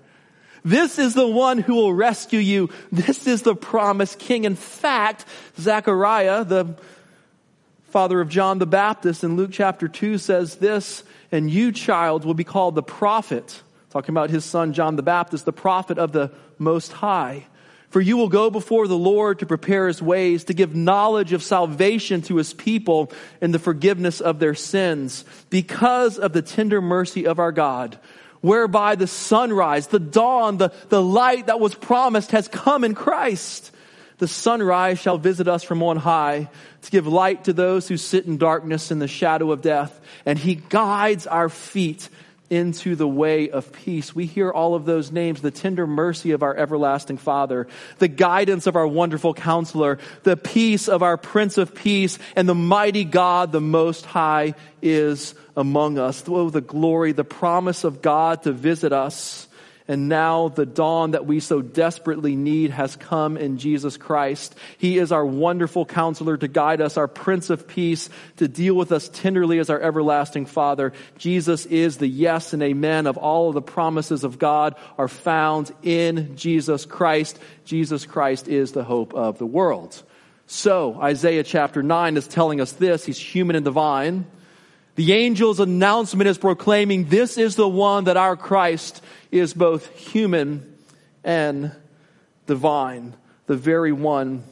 This 0.64 1.00
is 1.00 1.14
the 1.14 1.28
one 1.28 1.58
who 1.58 1.74
will 1.76 1.94
rescue 1.94 2.40
you. 2.40 2.70
This 2.92 3.28
is 3.28 3.42
the 3.42 3.56
promised 3.56 4.20
king. 4.20 4.46
In 4.46 4.56
fact, 4.56 5.26
Zechariah, 5.60 6.46
the 6.46 6.76
father 7.86 8.22
of 8.22 8.30
John 8.30 8.60
the 8.60 8.66
Baptist 8.66 9.24
in 9.24 9.36
Luke 9.36 9.52
chapter 9.52 9.88
2 9.88 10.18
says 10.18 10.56
this, 10.56 11.04
and 11.32 11.50
you 11.50 11.72
child 11.72 12.26
will 12.26 12.34
be 12.34 12.44
called 12.44 12.76
the 12.76 12.84
prophet, 12.84 13.62
talking 13.94 14.14
about 14.14 14.32
his 14.32 14.44
son 14.44 14.74
John 14.74 14.96
the 14.96 15.04
Baptist, 15.04 15.46
the 15.46 15.54
prophet 15.54 16.00
of 16.00 16.12
the 16.12 16.32
most 16.58 16.92
high. 16.92 17.46
For 17.90 18.02
you 18.02 18.18
will 18.18 18.28
go 18.28 18.50
before 18.50 18.88
the 18.88 18.98
Lord 18.98 19.38
to 19.38 19.46
prepare 19.46 19.88
his 19.88 20.02
ways, 20.02 20.46
to 20.46 20.56
give 20.56 20.76
knowledge 20.76 21.32
of 21.32 21.44
salvation 21.44 22.24
to 22.24 22.38
his 22.38 22.56
people 22.56 23.12
and 23.40 23.54
the 23.54 23.60
forgiveness 23.60 24.20
of 24.20 24.40
their 24.40 24.56
sins, 24.56 25.24
because 25.52 26.18
of 26.18 26.34
the 26.34 26.42
tender 26.42 26.82
mercy 26.82 27.28
of 27.28 27.38
our 27.38 27.52
God, 27.52 28.00
whereby 28.42 28.96
the 28.96 29.06
sunrise, 29.06 29.86
the 29.86 30.00
dawn, 30.00 30.58
the, 30.58 30.74
the 30.90 31.02
light 31.02 31.46
that 31.46 31.60
was 31.60 31.76
promised 31.76 32.32
has 32.32 32.48
come 32.48 32.84
in 32.84 32.96
Christ. 32.96 33.70
The 34.18 34.28
sunrise 34.28 34.98
shall 34.98 35.20
visit 35.20 35.48
us 35.48 35.62
from 35.62 35.84
on 35.84 35.98
high 35.98 36.50
to 36.82 36.92
give 36.92 37.06
light 37.06 37.44
to 37.44 37.54
those 37.54 37.88
who 37.88 37.98
sit 37.98 38.26
in 38.26 38.38
darkness 38.38 38.90
in 38.90 38.98
the 38.98 39.08
shadow 39.08 39.52
of 39.52 39.62
death, 39.62 40.02
and 40.26 40.40
he 40.40 40.56
guides 40.56 41.28
our 41.28 41.48
feet 41.48 42.10
into 42.50 42.96
the 42.96 43.08
way 43.08 43.50
of 43.50 43.72
peace. 43.72 44.14
We 44.14 44.26
hear 44.26 44.52
all 44.52 44.76
of 44.76 44.86
those 44.86 45.12
names, 45.12 45.42
the 45.42 45.52
tender 45.52 45.88
mercy 45.88 46.32
of 46.32 46.44
our 46.44 46.56
everlasting 46.56 47.18
Father, 47.18 47.68
the 48.00 48.08
guidance 48.08 48.68
of 48.68 48.76
our 48.76 48.88
wonderful 48.88 49.34
counselor, 49.34 49.98
the 50.24 50.38
peace 50.38 50.88
of 50.88 51.04
our 51.04 51.18
Prince 51.18 51.58
of 51.58 51.74
Peace, 51.74 52.20
and 52.36 52.48
the 52.48 52.56
mighty 52.56 53.06
God, 53.06 53.52
the 53.52 53.62
Most 53.62 54.06
High, 54.06 54.56
is 54.82 55.36
among 55.56 55.98
us. 55.98 56.24
Oh, 56.28 56.50
the 56.50 56.62
glory, 56.62 57.12
the 57.12 57.24
promise 57.24 57.84
of 57.84 58.02
God 58.02 58.44
to 58.44 58.52
visit 58.52 58.92
us 58.94 59.48
and 59.88 60.08
now 60.08 60.48
the 60.48 60.66
dawn 60.66 61.12
that 61.12 61.26
we 61.26 61.40
so 61.40 61.62
desperately 61.62 62.36
need 62.36 62.72
has 62.72 62.96
come 62.96 63.36
in 63.36 63.58
Jesus 63.58 63.98
Christ. 63.98 64.56
He 64.78 64.98
is 64.98 65.12
our 65.12 65.26
wonderful 65.26 65.86
counselor 65.86 66.38
to 66.38 66.48
guide 66.48 66.80
us, 66.80 66.98
our 66.98 67.08
Prince 67.08 67.50
of 67.50 67.68
Peace, 67.68 68.10
to 68.38 68.48
deal 68.48 68.76
with 68.76 68.92
us 68.92 69.10
tenderly 69.10 69.60
as 69.60 69.70
our 69.70 69.82
everlasting 69.82 70.46
Father. 70.46 70.94
Jesus 71.18 71.66
is 71.66 71.98
the 71.98 72.08
yes 72.08 72.54
and 72.54 72.64
amen 72.64 73.08
of 73.08 73.18
all 73.18 73.50
of 73.50 73.56
the 73.56 73.62
promises 73.62 74.24
of 74.24 74.40
God 74.40 74.76
are 74.98 75.10
found 75.10 75.72
in 75.84 76.38
Jesus 76.38 76.86
Christ. 76.86 77.38
Jesus 77.66 78.06
Christ 78.06 78.48
is 78.48 78.72
the 78.72 78.84
hope 78.84 79.14
of 79.14 79.38
the 79.38 79.46
world. 79.46 80.02
So, 80.46 81.00
Isaiah 81.02 81.44
chapter 81.44 81.82
9 81.82 82.18
is 82.18 82.28
telling 82.28 82.62
us 82.62 82.74
this. 82.74 83.06
He's 83.06 83.18
human 83.18 83.56
and 83.56 83.66
divine. 83.66 84.26
The 84.96 85.26
angel's 85.26 85.60
announcement 85.60 86.28
is 86.28 86.38
proclaiming 86.38 87.06
this 87.06 87.40
is 87.40 87.56
the 87.56 87.68
one 87.68 88.04
that 88.04 88.16
our 88.16 88.36
Christ 88.36 89.02
is 89.32 89.54
both 89.56 89.90
human 89.98 90.78
and 91.24 91.72
divine, 92.46 93.16
the 93.48 93.56
very 93.56 93.92
one 93.92 94.44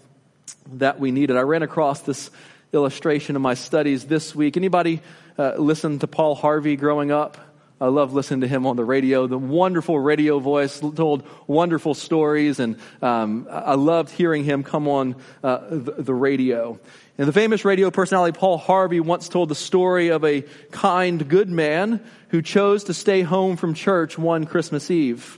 that 0.74 1.00
we 1.00 1.12
needed. 1.12 1.38
I 1.38 1.42
ran 1.42 1.62
across 1.62 2.02
this 2.02 2.32
illustration 2.74 3.36
in 3.36 3.42
my 3.44 3.54
studies 3.54 4.06
this 4.06 4.34
week. 4.34 4.58
Anybody 4.58 5.02
uh, 5.38 5.54
listen 5.58 6.00
to 6.00 6.08
Paul 6.08 6.34
Harvey 6.34 6.76
growing 6.76 7.12
up? 7.12 7.38
I 7.80 7.88
love 7.88 8.14
listening 8.14 8.42
to 8.42 8.48
him 8.48 8.66
on 8.66 8.76
the 8.78 8.86
radio. 8.86 9.28
The 9.28 9.38
wonderful 9.38 10.00
radio 10.00 10.40
voice 10.40 10.80
told 10.80 11.28
wonderful 11.46 11.94
stories, 11.94 12.60
and 12.60 12.78
um, 13.02 13.48
I 13.52 13.74
loved 13.74 14.12
hearing 14.12 14.44
him 14.44 14.64
come 14.64 14.88
on 14.88 15.16
uh, 15.44 15.60
the, 15.70 15.96
the 16.00 16.14
radio. 16.14 16.80
And 17.22 17.28
the 17.28 17.34
famous 17.34 17.64
radio 17.64 17.92
personality 17.92 18.36
Paul 18.36 18.58
Harvey 18.58 19.00
once 19.00 19.30
told 19.30 19.50
the 19.50 19.54
story 19.54 20.08
of 20.08 20.26
a 20.26 20.42
kind, 20.72 21.30
good 21.30 21.50
man 21.50 22.04
who 22.30 22.42
chose 22.42 22.86
to 22.86 22.96
stay 22.96 23.22
home 23.22 23.58
from 23.58 23.76
church 23.76 24.18
one 24.18 24.46
Christmas 24.46 24.90
Eve. 24.90 25.38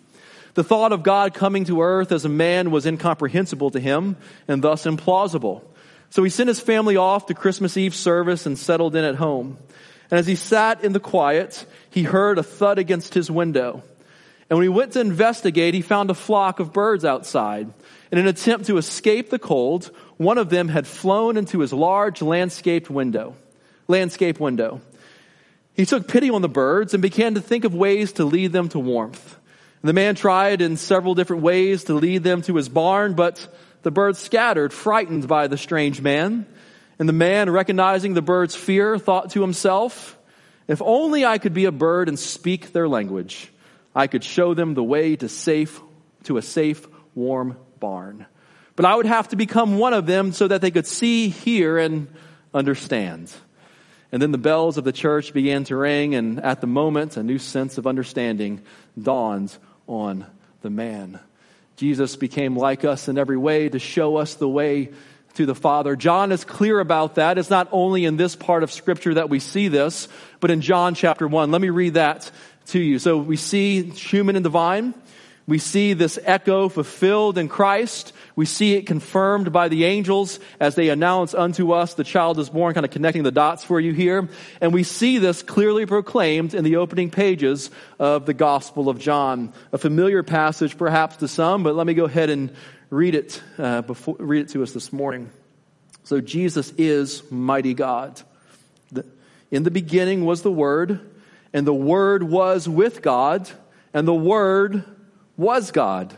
The 0.53 0.63
thought 0.63 0.93
of 0.93 1.03
God 1.03 1.33
coming 1.33 1.65
to 1.65 1.81
earth 1.81 2.13
as 2.13 2.23
a 2.23 2.29
man 2.29 2.71
was 2.71 2.85
incomprehensible 2.85 3.71
to 3.71 3.81
him 3.81 4.15
and 4.47 4.61
thus 4.61 4.85
implausible. 4.85 5.61
So 6.09 6.23
he 6.23 6.29
sent 6.29 6.47
his 6.47 6.61
family 6.61 6.95
off 6.95 7.25
to 7.25 7.33
Christmas 7.33 7.75
Eve 7.75 7.93
service 7.93 8.45
and 8.45 8.57
settled 8.57 8.95
in 8.95 9.03
at 9.03 9.15
home. 9.15 9.57
And 10.09 10.17
as 10.17 10.25
he 10.25 10.35
sat 10.35 10.85
in 10.85 10.93
the 10.93 11.01
quiet, 11.01 11.65
he 11.89 12.03
heard 12.03 12.37
a 12.37 12.43
thud 12.43 12.79
against 12.79 13.13
his 13.13 13.29
window. 13.29 13.83
And 14.49 14.57
when 14.57 14.63
he 14.63 14.69
went 14.69 14.93
to 14.93 15.01
investigate, 15.01 15.73
he 15.73 15.81
found 15.81 16.09
a 16.09 16.13
flock 16.13 16.61
of 16.61 16.71
birds 16.71 17.03
outside. 17.03 17.73
In 18.11 18.19
an 18.19 18.27
attempt 18.27 18.67
to 18.67 18.77
escape 18.77 19.31
the 19.31 19.39
cold, 19.39 19.91
one 20.17 20.37
of 20.37 20.49
them 20.49 20.67
had 20.67 20.87
flown 20.87 21.37
into 21.37 21.59
his 21.59 21.73
large 21.73 22.21
landscaped 22.21 22.89
window, 22.89 23.35
landscape 23.87 24.39
window. 24.39 24.81
He 25.73 25.85
took 25.85 26.07
pity 26.07 26.29
on 26.29 26.41
the 26.41 26.49
birds 26.49 26.93
and 26.93 27.01
began 27.01 27.33
to 27.35 27.41
think 27.41 27.63
of 27.65 27.73
ways 27.73 28.13
to 28.13 28.25
lead 28.25 28.51
them 28.51 28.69
to 28.69 28.79
warmth. 28.79 29.37
The 29.81 29.93
man 29.93 30.15
tried 30.15 30.61
in 30.61 30.77
several 30.77 31.13
different 31.13 31.43
ways 31.43 31.85
to 31.85 31.95
lead 31.95 32.23
them 32.23 32.41
to 32.43 32.55
his 32.55 32.69
barn, 32.69 33.15
but 33.15 33.53
the 33.81 33.91
birds 33.91 34.19
scattered, 34.19 34.71
frightened 34.71 35.27
by 35.27 35.47
the 35.47 35.57
strange 35.57 35.99
man. 35.99 36.45
And 36.99 37.09
the 37.09 37.13
man, 37.13 37.49
recognizing 37.49 38.13
the 38.13 38.21
bird's 38.21 38.55
fear, 38.55 38.97
thought 38.97 39.31
to 39.31 39.41
himself, 39.41 40.17
if 40.69 40.81
only 40.81 41.25
I 41.25 41.37
could 41.37 41.53
be 41.53 41.65
a 41.65 41.71
bird 41.71 42.07
and 42.07 42.17
speak 42.17 42.71
their 42.71 42.87
language, 42.87 43.51
I 43.93 44.07
could 44.07 44.23
show 44.23 44.53
them 44.53 44.73
the 44.73 44.83
way 44.83 45.17
to 45.17 45.27
safe, 45.27 45.81
to 46.23 46.37
a 46.37 46.41
safe, 46.41 46.87
warm 47.13 47.57
barn. 47.79 48.25
But 48.75 48.85
I 48.85 48.95
would 48.95 49.05
have 49.05 49.27
to 49.29 49.35
become 49.35 49.77
one 49.77 49.93
of 49.93 50.05
them 50.05 50.31
so 50.31 50.47
that 50.47 50.61
they 50.61 50.71
could 50.71 50.87
see, 50.87 51.29
hear, 51.29 51.77
and 51.77 52.07
understand. 52.53 53.31
And 54.11 54.21
then 54.21 54.31
the 54.31 54.37
bells 54.37 54.77
of 54.77 54.83
the 54.83 54.91
church 54.91 55.33
began 55.33 55.63
to 55.65 55.75
ring, 55.75 56.15
and 56.15 56.39
at 56.39 56.61
the 56.61 56.67
moment, 56.67 57.17
a 57.17 57.23
new 57.23 57.39
sense 57.39 57.77
of 57.77 57.87
understanding 57.87 58.61
dawned 58.99 59.55
on 59.87 60.25
the 60.61 60.69
man. 60.69 61.19
Jesus 61.77 62.15
became 62.15 62.55
like 62.55 62.85
us 62.85 63.07
in 63.07 63.17
every 63.17 63.37
way 63.37 63.69
to 63.69 63.79
show 63.79 64.17
us 64.17 64.35
the 64.35 64.47
way 64.47 64.91
to 65.33 65.45
the 65.45 65.55
Father. 65.55 65.95
John 65.95 66.31
is 66.31 66.45
clear 66.45 66.79
about 66.79 67.15
that. 67.15 67.37
It's 67.37 67.49
not 67.49 67.67
only 67.71 68.05
in 68.05 68.17
this 68.17 68.35
part 68.35 68.61
of 68.61 68.71
Scripture 68.71 69.15
that 69.15 69.29
we 69.29 69.39
see 69.39 69.67
this, 69.67 70.07
but 70.39 70.51
in 70.51 70.61
John 70.61 70.93
chapter 70.93 71.27
1. 71.27 71.51
Let 71.51 71.61
me 71.61 71.71
read 71.71 71.95
that 71.95 72.29
to 72.67 72.79
you. 72.79 72.99
So 72.99 73.17
we 73.17 73.35
see 73.35 73.83
human 73.83 74.35
and 74.35 74.43
divine. 74.43 74.93
We 75.47 75.57
see 75.57 75.93
this 75.93 76.19
echo 76.23 76.69
fulfilled 76.69 77.37
in 77.37 77.49
Christ. 77.49 78.13
We 78.35 78.45
see 78.45 78.75
it 78.75 78.87
confirmed 78.87 79.51
by 79.51 79.67
the 79.67 79.85
angels 79.85 80.39
as 80.59 80.75
they 80.75 80.89
announce 80.89 81.33
unto 81.33 81.71
us 81.71 81.93
the 81.93 82.03
child 82.03 82.39
is 82.39 82.49
born, 82.49 82.73
kind 82.73 82.85
of 82.85 82.91
connecting 82.91 83.23
the 83.23 83.31
dots 83.31 83.63
for 83.63 83.79
you 83.79 83.93
here. 83.93 84.27
And 84.59 84.73
we 84.73 84.83
see 84.83 85.19
this 85.19 85.43
clearly 85.43 85.85
proclaimed 85.85 86.53
in 86.53 86.63
the 86.63 86.77
opening 86.77 87.11
pages 87.11 87.69
of 87.99 88.25
the 88.25 88.33
Gospel 88.33 88.89
of 88.89 88.97
John. 88.97 89.53
A 89.71 89.77
familiar 89.77 90.23
passage 90.23 90.77
perhaps 90.77 91.17
to 91.17 91.27
some, 91.27 91.61
but 91.61 91.75
let 91.75 91.85
me 91.85 91.93
go 91.93 92.05
ahead 92.05 92.31
and 92.31 92.51
read 92.89 93.13
it, 93.13 93.41
uh, 93.57 93.81
before, 93.83 94.15
read 94.19 94.41
it 94.41 94.49
to 94.49 94.63
us 94.63 94.71
this 94.71 94.91
morning. 94.91 95.29
So 96.03 96.19
Jesus 96.19 96.73
is 96.77 97.23
mighty 97.31 97.73
God. 97.73 98.21
in 99.51 99.63
the 99.63 99.71
beginning 99.71 100.25
was 100.25 100.41
the 100.41 100.51
Word, 100.51 100.99
and 101.53 101.67
the 101.67 101.73
Word 101.73 102.23
was 102.23 102.67
with 102.67 103.03
God, 103.03 103.49
and 103.93 104.07
the 104.07 104.13
Word 104.13 104.83
was 105.37 105.71
God. 105.71 106.17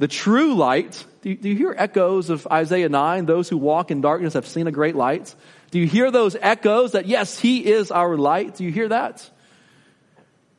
The 0.00 0.08
true 0.08 0.54
light, 0.54 1.04
do 1.20 1.28
you, 1.28 1.36
do 1.36 1.50
you, 1.50 1.54
hear 1.54 1.74
echoes 1.76 2.30
of 2.30 2.46
Isaiah 2.46 2.88
9? 2.88 3.26
Those 3.26 3.50
who 3.50 3.58
walk 3.58 3.90
in 3.90 4.00
darkness 4.00 4.32
have 4.32 4.46
seen 4.46 4.66
a 4.66 4.72
great 4.72 4.96
light. 4.96 5.34
Do 5.70 5.78
you 5.78 5.86
hear 5.86 6.10
those 6.10 6.34
echoes 6.40 6.92
that, 6.92 7.04
yes, 7.04 7.38
He 7.38 7.66
is 7.66 7.90
our 7.90 8.16
light? 8.16 8.54
Do 8.56 8.64
you 8.64 8.72
hear 8.72 8.88
that? 8.88 9.18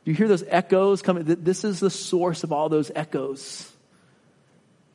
Do 0.04 0.12
you 0.12 0.14
hear 0.14 0.28
those 0.28 0.44
echoes 0.46 1.02
coming? 1.02 1.24
This 1.24 1.64
is 1.64 1.80
the 1.80 1.90
source 1.90 2.44
of 2.44 2.52
all 2.52 2.68
those 2.68 2.92
echoes. 2.94 3.68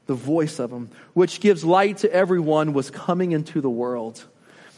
The 0.06 0.13
voice 0.16 0.60
of 0.60 0.72
Him, 0.72 0.92
which 1.13 1.42
gives 1.42 1.66
light 1.66 1.98
to 1.98 2.13
everyone, 2.13 2.72
was 2.72 2.89
coming 2.89 3.34
into 3.34 3.60
the 3.60 3.70
world. 3.70 4.24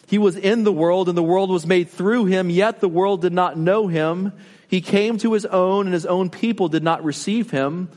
He 0.08 0.18
was 0.18 0.36
in 0.36 0.64
the 0.64 0.74
world, 0.74 1.10
and 1.10 1.18
the 1.18 1.22
world 1.22 1.52
was 1.52 1.68
made 1.68 1.90
through 1.90 2.26
Him, 2.26 2.50
yet 2.50 2.80
the 2.80 2.90
world 2.90 3.22
did 3.22 3.34
not 3.34 3.56
know 3.56 3.86
Him. 3.86 4.34
He 4.68 4.82
came 4.82 5.20
to 5.20 5.34
His 5.34 5.46
own, 5.46 5.86
and 5.86 5.94
His 5.94 6.08
own 6.08 6.32
people 6.32 6.70
did 6.70 6.82
not 6.82 7.04
receive 7.04 7.52
Him. 7.52 7.90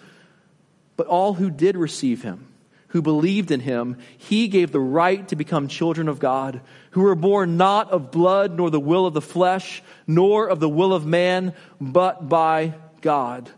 But 0.96 1.06
all 1.06 1.34
who 1.34 1.50
did 1.50 1.76
receive 1.76 2.22
him, 2.22 2.48
who 2.88 3.02
believed 3.02 3.50
in 3.50 3.60
him, 3.60 3.96
he 4.18 4.48
gave 4.48 4.72
the 4.72 4.80
right 4.80 5.26
to 5.28 5.36
become 5.36 5.68
children 5.68 6.08
of 6.08 6.18
God, 6.18 6.60
who 6.90 7.02
were 7.02 7.14
born 7.14 7.56
not 7.56 7.90
of 7.90 8.10
blood, 8.10 8.56
nor 8.56 8.70
the 8.70 8.80
will 8.80 9.06
of 9.06 9.14
the 9.14 9.20
flesh, 9.20 9.82
nor 10.06 10.46
of 10.48 10.60
the 10.60 10.68
will 10.68 10.92
of 10.92 11.06
man, 11.06 11.54
but 11.80 12.28
by 12.28 12.74
God. 13.00 13.50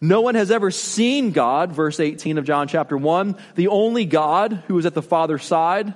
No 0.00 0.20
one 0.20 0.34
has 0.34 0.50
ever 0.50 0.70
seen 0.70 1.30
God, 1.30 1.72
verse 1.72 1.98
18 1.98 2.36
of 2.36 2.44
John 2.44 2.68
chapter 2.68 2.96
1, 2.96 3.36
the 3.54 3.68
only 3.68 4.04
God 4.04 4.62
who 4.66 4.78
is 4.78 4.84
at 4.84 4.92
the 4.92 5.00
Father's 5.00 5.44
side. 5.44 5.94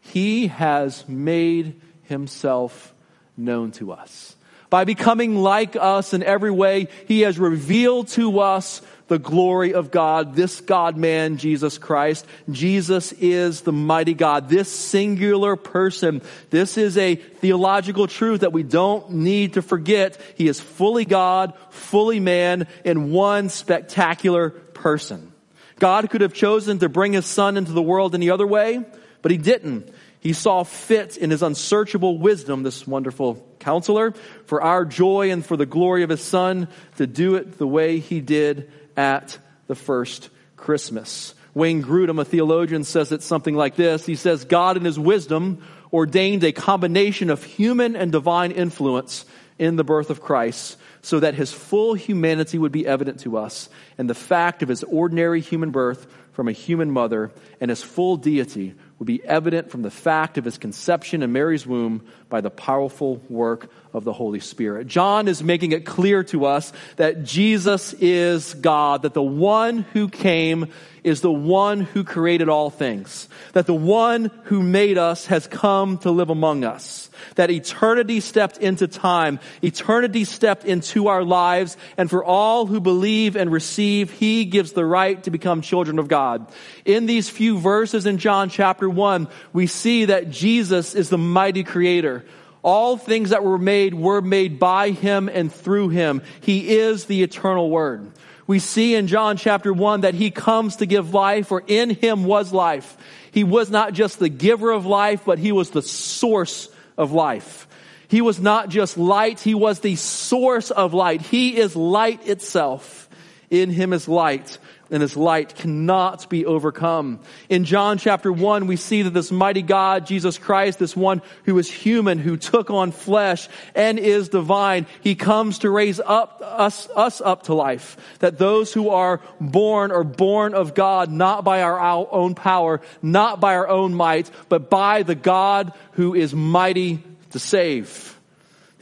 He 0.00 0.46
has 0.46 1.06
made 1.06 1.80
himself 2.04 2.94
known 3.36 3.72
to 3.72 3.92
us. 3.92 4.34
By 4.70 4.84
becoming 4.84 5.36
like 5.36 5.76
us 5.76 6.14
in 6.14 6.22
every 6.22 6.50
way, 6.50 6.88
he 7.06 7.20
has 7.20 7.38
revealed 7.38 8.08
to 8.08 8.40
us 8.40 8.80
the 9.12 9.18
glory 9.18 9.74
of 9.74 9.90
God, 9.90 10.34
this 10.34 10.62
God 10.62 10.96
man, 10.96 11.36
Jesus 11.36 11.76
Christ. 11.76 12.24
Jesus 12.50 13.12
is 13.12 13.60
the 13.60 13.70
mighty 13.70 14.14
God, 14.14 14.48
this 14.48 14.72
singular 14.72 15.54
person. 15.54 16.22
This 16.48 16.78
is 16.78 16.96
a 16.96 17.16
theological 17.16 18.06
truth 18.06 18.40
that 18.40 18.54
we 18.54 18.62
don't 18.62 19.10
need 19.10 19.52
to 19.52 19.60
forget. 19.60 20.18
He 20.36 20.48
is 20.48 20.60
fully 20.60 21.04
God, 21.04 21.52
fully 21.68 22.20
man, 22.20 22.66
in 22.86 23.12
one 23.12 23.50
spectacular 23.50 24.48
person. 24.48 25.30
God 25.78 26.08
could 26.08 26.22
have 26.22 26.32
chosen 26.32 26.78
to 26.78 26.88
bring 26.88 27.12
his 27.12 27.26
son 27.26 27.58
into 27.58 27.72
the 27.72 27.82
world 27.82 28.14
any 28.14 28.30
other 28.30 28.46
way, 28.46 28.82
but 29.20 29.30
he 29.30 29.36
didn't. 29.36 29.92
He 30.20 30.32
saw 30.32 30.62
fit 30.62 31.18
in 31.18 31.28
his 31.28 31.42
unsearchable 31.42 32.16
wisdom, 32.16 32.62
this 32.62 32.86
wonderful 32.86 33.46
counselor, 33.58 34.12
for 34.46 34.62
our 34.62 34.86
joy 34.86 35.32
and 35.32 35.44
for 35.44 35.58
the 35.58 35.66
glory 35.66 36.02
of 36.02 36.08
his 36.08 36.22
son, 36.22 36.68
to 36.96 37.06
do 37.06 37.34
it 37.34 37.58
the 37.58 37.66
way 37.66 37.98
he 37.98 38.22
did 38.22 38.70
at 38.96 39.38
the 39.66 39.74
first 39.74 40.30
Christmas. 40.56 41.34
Wayne 41.54 41.82
Grudem, 41.82 42.20
a 42.20 42.24
theologian, 42.24 42.84
says 42.84 43.12
it 43.12 43.22
something 43.22 43.54
like 43.54 43.76
this. 43.76 44.06
He 44.06 44.16
says, 44.16 44.44
God 44.44 44.76
in 44.76 44.84
his 44.84 44.98
wisdom 44.98 45.62
ordained 45.92 46.44
a 46.44 46.52
combination 46.52 47.28
of 47.28 47.44
human 47.44 47.94
and 47.94 48.10
divine 48.10 48.52
influence 48.52 49.26
in 49.58 49.76
the 49.76 49.84
birth 49.84 50.10
of 50.10 50.22
Christ 50.22 50.78
so 51.02 51.20
that 51.20 51.34
his 51.34 51.52
full 51.52 51.94
humanity 51.94 52.58
would 52.58 52.72
be 52.72 52.86
evident 52.86 53.20
to 53.20 53.36
us 53.36 53.68
and 53.98 54.08
the 54.08 54.14
fact 54.14 54.62
of 54.62 54.68
his 54.68 54.82
ordinary 54.84 55.40
human 55.40 55.70
birth 55.70 56.06
from 56.32 56.48
a 56.48 56.52
human 56.52 56.90
mother 56.90 57.30
and 57.60 57.70
his 57.70 57.82
full 57.82 58.16
deity 58.16 58.74
would 58.98 59.06
be 59.06 59.22
evident 59.24 59.70
from 59.70 59.82
the 59.82 59.90
fact 59.90 60.38
of 60.38 60.44
his 60.44 60.58
conception 60.58 61.22
in 61.22 61.32
Mary's 61.32 61.66
womb 61.66 62.06
by 62.32 62.40
the 62.40 62.48
powerful 62.48 63.20
work 63.28 63.70
of 63.92 64.04
the 64.04 64.12
Holy 64.14 64.40
Spirit. 64.40 64.86
John 64.86 65.28
is 65.28 65.42
making 65.42 65.72
it 65.72 65.84
clear 65.84 66.24
to 66.24 66.46
us 66.46 66.72
that 66.96 67.24
Jesus 67.24 67.92
is 67.92 68.54
God, 68.54 69.02
that 69.02 69.12
the 69.12 69.22
one 69.22 69.82
who 69.92 70.08
came 70.08 70.72
is 71.04 71.20
the 71.20 71.32
one 71.32 71.80
who 71.80 72.04
created 72.04 72.48
all 72.48 72.70
things, 72.70 73.28
that 73.52 73.66
the 73.66 73.74
one 73.74 74.30
who 74.44 74.62
made 74.62 74.98
us 74.98 75.26
has 75.26 75.46
come 75.46 75.98
to 75.98 76.10
live 76.10 76.30
among 76.30 76.64
us, 76.64 77.10
that 77.34 77.50
eternity 77.50 78.20
stepped 78.20 78.56
into 78.58 78.86
time, 78.86 79.40
eternity 79.62 80.24
stepped 80.24 80.64
into 80.64 81.08
our 81.08 81.24
lives, 81.24 81.76
and 81.96 82.08
for 82.08 82.24
all 82.24 82.66
who 82.66 82.80
believe 82.80 83.36
and 83.36 83.50
receive, 83.50 84.12
he 84.12 84.44
gives 84.44 84.72
the 84.72 84.86
right 84.86 85.22
to 85.24 85.30
become 85.30 85.60
children 85.60 85.98
of 85.98 86.08
God. 86.08 86.46
In 86.84 87.06
these 87.06 87.28
few 87.28 87.58
verses 87.58 88.06
in 88.06 88.18
John 88.18 88.48
chapter 88.48 88.88
1, 88.88 89.28
we 89.52 89.66
see 89.66 90.06
that 90.06 90.30
Jesus 90.30 90.94
is 90.94 91.08
the 91.10 91.18
mighty 91.18 91.64
creator. 91.64 92.21
All 92.62 92.96
things 92.96 93.30
that 93.30 93.42
were 93.42 93.58
made 93.58 93.92
were 93.92 94.20
made 94.20 94.58
by 94.58 94.90
him 94.90 95.28
and 95.28 95.52
through 95.52 95.88
him. 95.88 96.22
He 96.40 96.76
is 96.78 97.06
the 97.06 97.22
eternal 97.22 97.68
word. 97.68 98.10
We 98.46 98.58
see 98.58 98.94
in 98.94 99.06
John 99.06 99.36
chapter 99.36 99.72
1 99.72 100.02
that 100.02 100.14
he 100.14 100.30
comes 100.30 100.76
to 100.76 100.86
give 100.86 101.14
life, 101.14 101.50
or 101.50 101.62
in 101.66 101.90
him 101.90 102.24
was 102.24 102.52
life. 102.52 102.96
He 103.32 103.44
was 103.44 103.70
not 103.70 103.94
just 103.94 104.18
the 104.18 104.28
giver 104.28 104.70
of 104.70 104.86
life, 104.86 105.22
but 105.24 105.38
he 105.38 105.52
was 105.52 105.70
the 105.70 105.82
source 105.82 106.68
of 106.96 107.12
life. 107.12 107.66
He 108.08 108.20
was 108.20 108.38
not 108.38 108.68
just 108.68 108.98
light, 108.98 109.40
he 109.40 109.54
was 109.54 109.80
the 109.80 109.96
source 109.96 110.70
of 110.70 110.92
light. 110.92 111.22
He 111.22 111.56
is 111.56 111.74
light 111.74 112.28
itself. 112.28 113.08
In 113.50 113.70
him 113.70 113.92
is 113.92 114.08
light 114.08 114.58
and 114.92 115.02
his 115.02 115.16
light 115.16 115.56
cannot 115.56 116.28
be 116.28 116.46
overcome. 116.46 117.18
In 117.48 117.64
John 117.64 117.98
chapter 117.98 118.30
1, 118.30 118.66
we 118.66 118.76
see 118.76 119.02
that 119.02 119.10
this 119.10 119.32
mighty 119.32 119.62
God, 119.62 120.06
Jesus 120.06 120.38
Christ, 120.38 120.78
this 120.78 120.94
one 120.94 121.22
who 121.44 121.58
is 121.58 121.70
human, 121.70 122.18
who 122.18 122.36
took 122.36 122.70
on 122.70 122.92
flesh 122.92 123.48
and 123.74 123.98
is 123.98 124.28
divine, 124.28 124.86
he 125.00 125.14
comes 125.14 125.60
to 125.60 125.70
raise 125.70 125.98
up 125.98 126.42
us, 126.44 126.88
us 126.94 127.20
up 127.20 127.44
to 127.44 127.54
life. 127.54 127.96
That 128.20 128.38
those 128.38 128.72
who 128.72 128.90
are 128.90 129.20
born 129.40 129.90
are 129.90 130.04
born 130.04 130.54
of 130.54 130.74
God, 130.74 131.10
not 131.10 131.42
by 131.42 131.62
our 131.62 131.80
own 131.80 132.34
power, 132.34 132.82
not 133.00 133.40
by 133.40 133.56
our 133.56 133.68
own 133.68 133.94
might, 133.94 134.30
but 134.48 134.68
by 134.70 135.02
the 135.02 135.14
God 135.14 135.72
who 135.92 136.14
is 136.14 136.34
mighty 136.34 137.02
to 137.30 137.38
save. 137.38 138.18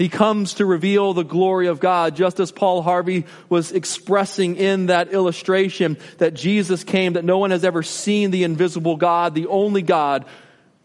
He 0.01 0.09
comes 0.09 0.55
to 0.55 0.65
reveal 0.65 1.13
the 1.13 1.25
glory 1.25 1.67
of 1.67 1.79
God, 1.79 2.17
just 2.17 2.41
as 2.41 2.51
Paul 2.51 2.81
Harvey 2.81 3.27
was 3.51 3.71
expressing 3.71 4.57
in 4.57 4.87
that 4.87 5.13
illustration 5.13 5.99
that 6.17 6.33
Jesus 6.33 6.85
came, 6.85 7.13
that 7.13 7.25
no 7.27 7.37
one 7.37 7.51
has 7.51 7.67
ever 7.67 7.83
seen 7.83 8.31
the 8.31 8.45
invisible 8.45 8.97
God, 8.97 9.35
the 9.35 9.49
only 9.49 9.83
God, 9.83 10.25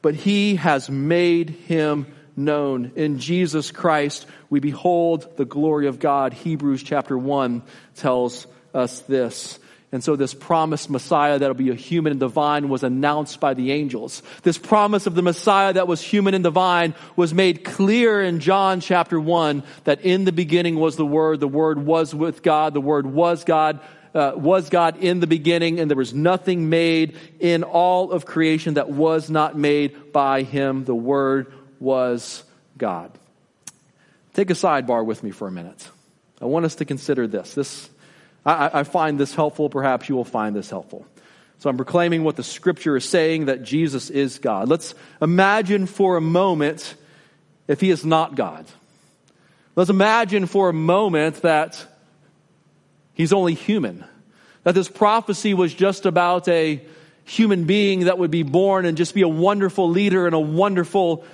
but 0.02 0.16
he 0.16 0.58
has 0.58 0.90
made 0.90 1.52
him 1.52 2.08
known. 2.36 2.92
In 2.98 3.20
Jesus 3.20 3.72
Christ, 3.72 4.26
we 4.50 4.60
behold 4.60 5.38
the 5.38 5.46
glory 5.46 5.88
of 5.88 6.00
God. 6.00 6.34
Hebrews 6.34 6.84
chapter 6.84 7.18
1 7.18 7.64
tells 7.96 8.48
us 8.74 9.00
this. 9.00 9.60
And 9.96 10.04
so 10.04 10.18
this 10.18 10.34
promised 10.34 10.90
Messiah 10.90 11.40
that'll 11.40 11.56
be 11.56 11.70
a 11.70 11.74
human 11.74 12.12
and 12.12 12.20
divine 12.20 12.68
was 12.68 12.84
announced 12.84 13.40
by 13.40 13.54
the 13.54 13.72
angels. 13.72 14.22
This 14.44 14.58
promise 14.58 15.08
of 15.08 15.16
the 15.16 15.22
Messiah 15.22 15.72
that 15.72 15.88
was 15.88 16.02
human 16.02 16.34
and 16.34 16.44
divine 16.44 16.96
was 17.16 17.34
made 17.34 17.64
clear 17.64 18.22
in 18.22 18.42
John 18.42 18.82
chapter 18.82 19.18
1 19.18 19.64
that 19.86 20.02
in 20.02 20.26
the 20.26 20.34
beginning 20.34 20.76
was 20.76 20.98
the 20.98 21.06
Word, 21.06 21.40
the 21.40 21.48
Word 21.48 21.80
was 21.80 22.14
with 22.14 22.44
God, 22.44 22.74
the 22.74 22.82
Word 22.82 23.06
was 23.06 23.46
God, 23.46 23.80
uh, 24.14 24.34
was 24.36 24.70
God 24.70 24.98
in 24.98 25.22
the 25.22 25.28
beginning, 25.28 25.80
and 25.80 25.90
there 25.90 25.96
was 25.96 26.14
nothing 26.14 26.68
made 26.68 27.18
in 27.40 27.64
all 27.64 28.12
of 28.12 28.26
creation 28.26 28.74
that 28.74 28.90
was 28.90 29.30
not 29.30 29.58
made 29.58 30.12
by 30.12 30.42
Him. 30.44 30.84
The 30.84 30.94
Word 30.94 31.54
was 31.80 32.44
God. 32.78 33.18
Take 34.34 34.50
a 34.50 34.56
sidebar 34.56 35.06
with 35.06 35.24
me 35.24 35.32
for 35.32 35.48
a 35.48 35.52
minute. 35.54 35.90
I 36.42 36.46
want 36.48 36.66
us 36.66 36.76
to 36.76 36.86
consider 36.86 37.28
this. 37.28 37.54
This 37.54 37.90
I, 38.46 38.82
I 38.82 38.84
find 38.84 39.20
this 39.20 39.34
helpful. 39.34 39.70
Perhaps 39.70 40.08
you 40.08 40.16
will 40.16 40.26
find 40.26 40.56
this 40.56 40.70
helpful. 40.70 41.06
So 41.60 41.70
I'm 41.70 41.78
proclaiming 41.78 42.24
what 42.24 42.36
the 42.36 42.44
scripture 42.44 42.96
is 42.96 43.08
saying 43.08 43.46
that 43.46 43.64
Jesus 43.64 44.10
is 44.10 44.40
God. 44.40 44.70
Let's 44.70 44.94
imagine 45.22 45.88
for 45.88 46.18
a 46.18 46.22
moment 46.22 46.96
if 47.68 47.82
he 47.82 47.90
is 47.90 48.06
not 48.06 48.36
God. 48.36 48.66
Let's 49.76 49.90
imagine 49.90 50.46
for 50.46 50.70
a 50.70 50.74
moment 50.74 51.42
that 51.42 51.84
he's 53.14 53.34
only 53.34 53.56
human. 53.56 54.06
That 54.64 54.76
this 54.76 54.90
prophecy 54.90 55.54
was 55.54 55.74
just 55.74 56.06
about 56.06 56.48
a 56.48 56.86
human 57.24 57.66
being 57.66 58.02
that 58.02 58.20
would 58.20 58.32
be 58.32 58.44
born 58.44 58.86
and 58.86 58.96
just 58.96 59.16
be 59.16 59.24
a 59.24 59.28
wonderful 59.28 59.90
leader 59.90 60.28
and 60.28 60.36
a 60.36 60.40
wonderful 60.40 61.26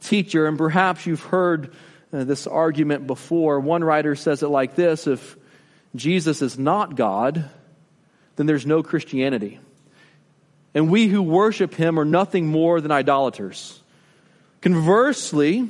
teacher. 0.00 0.46
And 0.46 0.58
perhaps 0.58 1.06
you've 1.06 1.22
heard 1.22 1.74
uh, 2.12 2.24
this 2.24 2.46
argument 2.46 3.06
before. 3.06 3.58
One 3.58 3.82
writer 3.82 4.14
says 4.14 4.42
it 4.42 4.48
like 4.48 4.74
this 4.74 5.06
if 5.06 5.36
Jesus 5.98 6.42
is 6.42 6.58
not 6.58 6.96
God, 6.96 7.48
then 8.36 8.46
there's 8.46 8.66
no 8.66 8.82
Christianity. 8.82 9.58
And 10.74 10.90
we 10.90 11.08
who 11.08 11.22
worship 11.22 11.74
him 11.74 11.98
are 11.98 12.04
nothing 12.04 12.46
more 12.46 12.80
than 12.80 12.92
idolaters. 12.92 13.80
Conversely, 14.60 15.68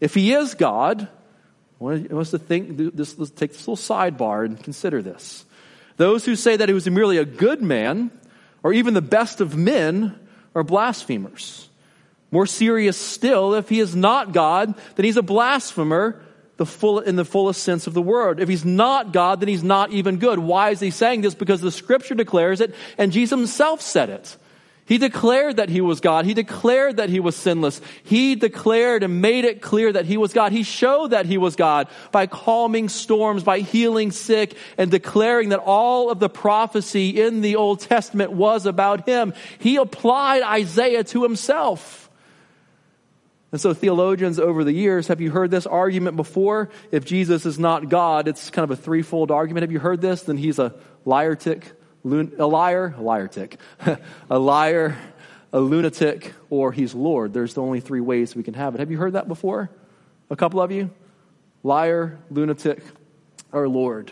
if 0.00 0.14
he 0.14 0.32
is 0.32 0.54
God, 0.54 1.08
I 1.80 1.84
want 1.84 2.12
us 2.12 2.30
to 2.30 2.38
think 2.38 2.76
this, 2.94 3.18
let's 3.18 3.30
take 3.30 3.52
this 3.52 3.66
little 3.66 3.76
sidebar 3.76 4.44
and 4.44 4.62
consider 4.62 5.02
this. 5.02 5.44
Those 5.96 6.24
who 6.24 6.36
say 6.36 6.56
that 6.56 6.68
he 6.68 6.74
was 6.74 6.88
merely 6.88 7.18
a 7.18 7.24
good 7.24 7.62
man, 7.62 8.10
or 8.62 8.72
even 8.72 8.94
the 8.94 9.02
best 9.02 9.40
of 9.40 9.56
men, 9.56 10.18
are 10.54 10.62
blasphemers. 10.62 11.68
More 12.30 12.46
serious 12.46 12.96
still, 12.96 13.54
if 13.54 13.68
he 13.68 13.80
is 13.80 13.94
not 13.94 14.32
God, 14.32 14.74
then 14.96 15.04
he's 15.04 15.16
a 15.16 15.22
blasphemer 15.22 16.20
the 16.56 16.66
full, 16.66 17.00
in 17.00 17.16
the 17.16 17.24
fullest 17.24 17.62
sense 17.62 17.86
of 17.86 17.94
the 17.94 18.02
word. 18.02 18.40
If 18.40 18.48
he's 18.48 18.64
not 18.64 19.12
God, 19.12 19.40
then 19.40 19.48
he's 19.48 19.64
not 19.64 19.92
even 19.92 20.18
good. 20.18 20.38
Why 20.38 20.70
is 20.70 20.80
he 20.80 20.90
saying 20.90 21.22
this? 21.22 21.34
Because 21.34 21.60
the 21.60 21.72
scripture 21.72 22.14
declares 22.14 22.60
it, 22.60 22.74
and 22.96 23.12
Jesus 23.12 23.36
himself 23.36 23.80
said 23.80 24.10
it. 24.10 24.36
He 24.86 24.98
declared 24.98 25.56
that 25.56 25.70
he 25.70 25.80
was 25.80 26.00
God. 26.00 26.26
He 26.26 26.34
declared 26.34 26.98
that 26.98 27.08
he 27.08 27.18
was 27.18 27.34
sinless. 27.34 27.80
He 28.02 28.34
declared 28.34 29.02
and 29.02 29.22
made 29.22 29.46
it 29.46 29.62
clear 29.62 29.90
that 29.90 30.04
he 30.04 30.18
was 30.18 30.34
God. 30.34 30.52
He 30.52 30.62
showed 30.62 31.12
that 31.12 31.24
he 31.24 31.38
was 31.38 31.56
God 31.56 31.88
by 32.12 32.26
calming 32.26 32.90
storms, 32.90 33.42
by 33.42 33.60
healing 33.60 34.10
sick, 34.10 34.54
and 34.76 34.90
declaring 34.90 35.48
that 35.48 35.60
all 35.60 36.10
of 36.10 36.20
the 36.20 36.28
prophecy 36.28 37.20
in 37.22 37.40
the 37.40 37.56
Old 37.56 37.80
Testament 37.80 38.32
was 38.32 38.66
about 38.66 39.08
him. 39.08 39.32
He 39.58 39.76
applied 39.76 40.42
Isaiah 40.42 41.04
to 41.04 41.22
himself. 41.22 42.03
And 43.54 43.60
so, 43.60 43.72
theologians 43.72 44.40
over 44.40 44.64
the 44.64 44.72
years, 44.72 45.06
have 45.06 45.20
you 45.20 45.30
heard 45.30 45.48
this 45.48 45.64
argument 45.64 46.16
before? 46.16 46.70
If 46.90 47.04
Jesus 47.04 47.46
is 47.46 47.56
not 47.56 47.88
God, 47.88 48.26
it's 48.26 48.50
kind 48.50 48.64
of 48.64 48.76
a 48.76 48.82
threefold 48.82 49.30
argument. 49.30 49.62
Have 49.62 49.70
you 49.70 49.78
heard 49.78 50.00
this? 50.00 50.22
Then 50.22 50.36
he's 50.36 50.58
a 50.58 50.74
liar 51.04 51.36
tick, 51.36 51.70
a 52.04 52.08
liar, 52.08 52.96
a 52.98 53.00
liar 53.00 53.28
tick, 53.28 53.58
a 54.28 54.38
liar, 54.40 54.98
a 55.52 55.60
lunatic, 55.60 56.34
or 56.50 56.72
he's 56.72 56.96
Lord. 56.96 57.32
There's 57.32 57.54
the 57.54 57.62
only 57.62 57.78
three 57.78 58.00
ways 58.00 58.34
we 58.34 58.42
can 58.42 58.54
have 58.54 58.74
it. 58.74 58.80
Have 58.80 58.90
you 58.90 58.98
heard 58.98 59.12
that 59.12 59.28
before? 59.28 59.70
A 60.30 60.34
couple 60.34 60.60
of 60.60 60.72
you? 60.72 60.90
Liar, 61.62 62.18
lunatic, 62.32 62.82
or 63.52 63.68
Lord. 63.68 64.10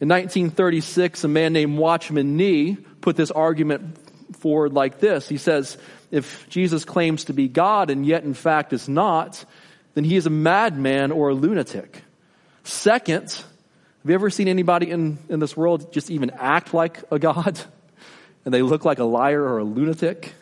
In 0.00 0.08
1936, 0.08 1.22
a 1.22 1.28
man 1.28 1.52
named 1.52 1.78
Watchman 1.78 2.36
Nee 2.36 2.74
put 3.02 3.14
this 3.14 3.30
argument 3.30 3.96
forward 4.36 4.72
like 4.72 4.98
this. 4.98 5.28
He 5.28 5.38
says, 5.38 5.78
if 6.10 6.48
Jesus 6.48 6.84
claims 6.84 7.24
to 7.24 7.32
be 7.32 7.48
God 7.48 7.90
and 7.90 8.06
yet 8.06 8.24
in 8.24 8.34
fact 8.34 8.72
is 8.72 8.88
not, 8.88 9.44
then 9.94 10.04
he 10.04 10.16
is 10.16 10.26
a 10.26 10.30
madman 10.30 11.12
or 11.12 11.30
a 11.30 11.34
lunatic. 11.34 12.02
Second, 12.64 13.30
have 13.30 13.44
you 14.04 14.14
ever 14.14 14.30
seen 14.30 14.48
anybody 14.48 14.90
in, 14.90 15.18
in 15.28 15.40
this 15.40 15.56
world 15.56 15.92
just 15.92 16.10
even 16.10 16.30
act 16.30 16.72
like 16.74 17.02
a 17.10 17.18
God? 17.18 17.60
And 18.44 18.54
they 18.54 18.62
look 18.62 18.86
like 18.86 18.98
a 18.98 19.04
liar 19.04 19.42
or 19.42 19.58
a 19.58 19.64
lunatic? 19.64 20.32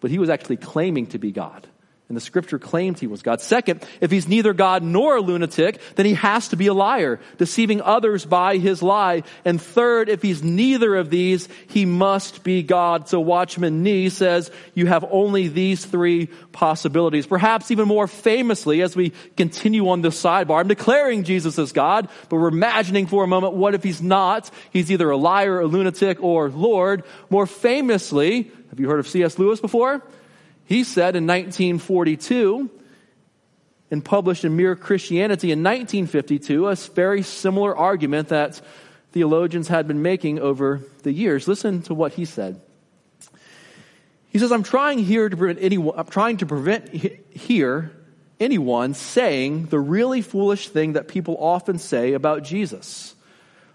But 0.00 0.10
he 0.10 0.18
was 0.18 0.28
actually 0.28 0.56
claiming 0.56 1.06
to 1.08 1.18
be 1.18 1.30
God. 1.30 1.68
And 2.08 2.16
the 2.16 2.22
scripture 2.22 2.58
claimed 2.58 2.98
he 2.98 3.06
was 3.06 3.20
God. 3.20 3.42
Second, 3.42 3.84
if 4.00 4.10
he's 4.10 4.26
neither 4.26 4.54
God 4.54 4.82
nor 4.82 5.16
a 5.16 5.20
lunatic, 5.20 5.78
then 5.94 6.06
he 6.06 6.14
has 6.14 6.48
to 6.48 6.56
be 6.56 6.68
a 6.68 6.72
liar, 6.72 7.20
deceiving 7.36 7.82
others 7.82 8.24
by 8.24 8.56
his 8.56 8.82
lie. 8.82 9.24
And 9.44 9.60
third, 9.60 10.08
if 10.08 10.22
he's 10.22 10.42
neither 10.42 10.96
of 10.96 11.10
these, 11.10 11.50
he 11.68 11.84
must 11.84 12.42
be 12.44 12.62
God. 12.62 13.10
So 13.10 13.20
Watchman 13.20 13.82
Nee 13.82 14.08
says 14.08 14.50
you 14.72 14.86
have 14.86 15.04
only 15.10 15.48
these 15.48 15.84
three 15.84 16.30
possibilities. 16.50 17.26
Perhaps 17.26 17.70
even 17.70 17.86
more 17.86 18.06
famously, 18.06 18.80
as 18.80 18.96
we 18.96 19.12
continue 19.36 19.90
on 19.90 20.00
this 20.00 20.20
sidebar, 20.20 20.60
I'm 20.60 20.68
declaring 20.68 21.24
Jesus 21.24 21.58
as 21.58 21.72
God, 21.72 22.08
but 22.30 22.36
we're 22.36 22.48
imagining 22.48 23.06
for 23.06 23.22
a 23.22 23.28
moment, 23.28 23.52
what 23.52 23.74
if 23.74 23.82
he's 23.82 24.00
not? 24.00 24.50
He's 24.72 24.90
either 24.90 25.10
a 25.10 25.16
liar, 25.18 25.60
a 25.60 25.66
lunatic, 25.66 26.22
or 26.22 26.48
Lord. 26.48 27.04
More 27.28 27.46
famously, 27.46 28.50
have 28.70 28.80
you 28.80 28.88
heard 28.88 28.98
of 28.98 29.08
C.S. 29.08 29.38
Lewis 29.38 29.60
before? 29.60 30.02
He 30.68 30.84
said 30.84 31.16
in 31.16 31.26
1942, 31.26 32.68
and 33.90 34.04
published 34.04 34.44
in 34.44 34.54
Mere 34.54 34.76
Christianity 34.76 35.50
in 35.50 35.60
1952, 35.60 36.68
a 36.68 36.74
very 36.74 37.22
similar 37.22 37.74
argument 37.74 38.28
that 38.28 38.60
theologians 39.12 39.68
had 39.68 39.88
been 39.88 40.02
making 40.02 40.40
over 40.40 40.82
the 41.04 41.10
years. 41.10 41.48
Listen 41.48 41.80
to 41.84 41.94
what 41.94 42.12
he 42.12 42.26
said. 42.26 42.60
He 44.28 44.38
says, 44.38 44.52
I'm 44.52 44.62
trying 44.62 44.98
here 44.98 45.30
to 45.30 45.36
prevent 45.38 45.58
anyone, 45.62 45.98
I'm 45.98 46.04
trying 46.04 46.36
to 46.36 46.46
prevent 46.46 46.90
here 46.90 47.90
anyone 48.38 48.92
saying 48.92 49.68
the 49.68 49.80
really 49.80 50.20
foolish 50.20 50.68
thing 50.68 50.92
that 50.92 51.08
people 51.08 51.38
often 51.40 51.78
say 51.78 52.12
about 52.12 52.42
Jesus. 52.42 53.14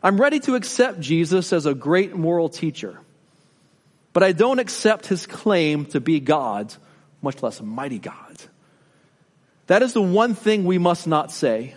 I'm 0.04 0.22
ready 0.22 0.40
to 0.42 0.54
accept 0.54 1.00
Jesus 1.00 1.54
as 1.54 1.66
a 1.66 1.74
great 1.74 2.16
moral 2.16 2.50
teacher, 2.50 3.00
but 4.14 4.22
I 4.22 4.32
don't 4.32 4.60
accept 4.60 5.08
his 5.08 5.26
claim 5.26 5.86
to 5.88 6.00
be 6.00 6.20
God 6.20 6.72
much 7.24 7.42
less 7.42 7.62
mighty 7.62 8.00
God. 8.00 8.38
That 9.68 9.82
is 9.82 9.94
the 9.94 10.02
one 10.02 10.36
thing 10.36 10.66
we 10.66 10.78
must 10.78 11.08
not 11.08 11.32
say. 11.32 11.76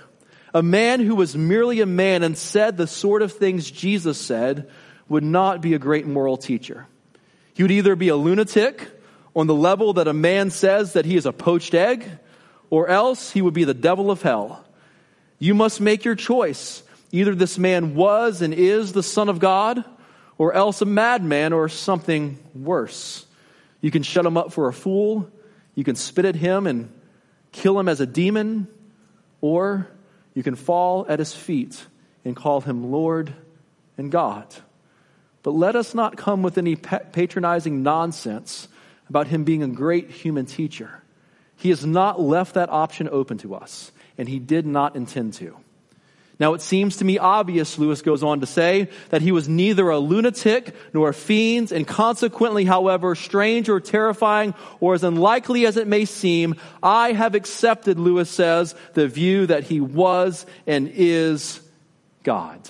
A 0.53 0.63
man 0.63 1.01
who 1.01 1.15
was 1.15 1.37
merely 1.37 1.81
a 1.81 1.87
man 1.87 2.23
and 2.23 2.37
said 2.37 2.77
the 2.77 2.87
sort 2.87 3.23
of 3.23 3.33
things 3.33 3.71
Jesus 3.71 4.19
said 4.19 4.69
would 5.09 5.23
not 5.23 5.61
be 5.61 5.75
a 5.75 5.79
great 5.79 6.07
moral 6.07 6.37
teacher. 6.37 6.87
He 7.55 7.63
would 7.63 7.73
either 7.73 7.95
be 7.95 8.09
a 8.09 8.17
lunatic 8.17 8.89
on 9.35 9.47
the 9.47 9.55
level 9.55 9.95
that 9.95 10.09
a 10.09 10.13
man 10.13 10.51
says 10.51 10.95
that 10.95 11.05
he 11.05 11.17
is 11.17 11.27
a 11.27 11.33
poached 11.33 11.75
egg, 11.75 12.07
or 12.71 12.89
else 12.89 13.31
he 13.31 13.43
would 13.43 13.55
be 13.55 13.65
the 13.65 13.75
devil 13.75 14.11
of 14.11 14.23
hell. 14.23 14.65
You 15.39 15.55
must 15.55 15.81
make 15.81 16.05
your 16.05 16.15
choice. 16.15 16.83
Either 17.13 17.35
this 17.35 17.59
man 17.59 17.95
was 17.95 18.43
and 18.43 18.53
is 18.53 18.93
the 18.93 19.03
Son 19.03 19.29
of 19.29 19.39
God, 19.39 19.85
or 20.39 20.55
else 20.55 20.83
a 20.83 20.87
madman 20.87 21.53
or 21.53 21.69
something 21.69 22.39
worse. 22.55 23.25
You 23.81 23.91
can 23.91 24.03
shut 24.03 24.27
him 24.27 24.37
up 24.37 24.53
for 24.53 24.69
a 24.69 24.73
fool, 24.73 25.31
you 25.77 25.85
can 25.85 25.95
spit 25.95 26.25
at 26.25 26.35
him 26.35 26.67
and 26.67 26.93
kill 27.53 27.79
him 27.79 27.89
as 27.89 28.01
a 28.01 28.07
demon, 28.07 28.67
or 29.41 29.87
you 30.35 30.43
can 30.43 30.57
fall 30.57 31.07
at 31.09 31.21
his 31.21 31.33
feet 31.33 31.87
and 32.25 32.35
call 32.35 32.61
him 32.61 32.91
Lord 32.91 33.33
and 33.97 34.11
God. 34.11 34.53
But 35.45 35.53
let 35.53 35.77
us 35.77 35.95
not 35.95 36.17
come 36.17 36.43
with 36.43 36.59
any 36.59 36.75
patronizing 36.75 37.85
nonsense 37.85 38.67
about 39.09 39.29
him 39.29 39.45
being 39.45 39.63
a 39.63 39.69
great 39.69 40.11
human 40.11 40.47
teacher. 40.47 41.03
He 41.55 41.69
has 41.69 41.87
not 41.87 42.21
left 42.21 42.55
that 42.55 42.69
option 42.69 43.09
open 43.09 43.39
to 43.39 43.55
us, 43.55 43.93
and 44.19 44.29
he 44.29 44.41
did 44.41 44.67
not 44.67 44.97
intend 44.97 45.35
to. 45.35 45.57
Now 46.39 46.53
it 46.53 46.61
seems 46.61 46.99
to 46.99 47.05
me 47.05 47.19
obvious, 47.19 47.79
Lewis 47.79 48.03
goes 48.03 48.23
on 48.23 48.41
to 48.41 48.47
say, 48.47 48.91
that 49.09 49.23
he 49.23 49.33
was 49.33 49.49
neither 49.49 49.89
a 49.89 49.99
lunatic 49.99 50.75
nor 50.93 51.09
a 51.09 51.15
fiend, 51.15 51.73
and 51.73 51.87
consequently, 51.87 52.65
however 52.65 53.15
strange 53.15 53.69
or 53.71 53.81
terrifying 53.81 54.55
or 54.81 54.95
as 54.95 55.03
unlikely 55.03 55.65
as 55.65 55.79
it 55.79 55.87
may 55.87 56.05
seem, 56.05 56.57
I 56.83 57.13
have 57.13 57.35
accepted, 57.35 57.99
Lewis 57.99 58.29
says, 58.29 58.75
the 58.93 59.09
view 59.09 59.47
that 59.47 59.65
he 59.65 59.81
was 59.81 60.45
and 60.67 60.91
is 60.93 61.61
God. 62.23 62.61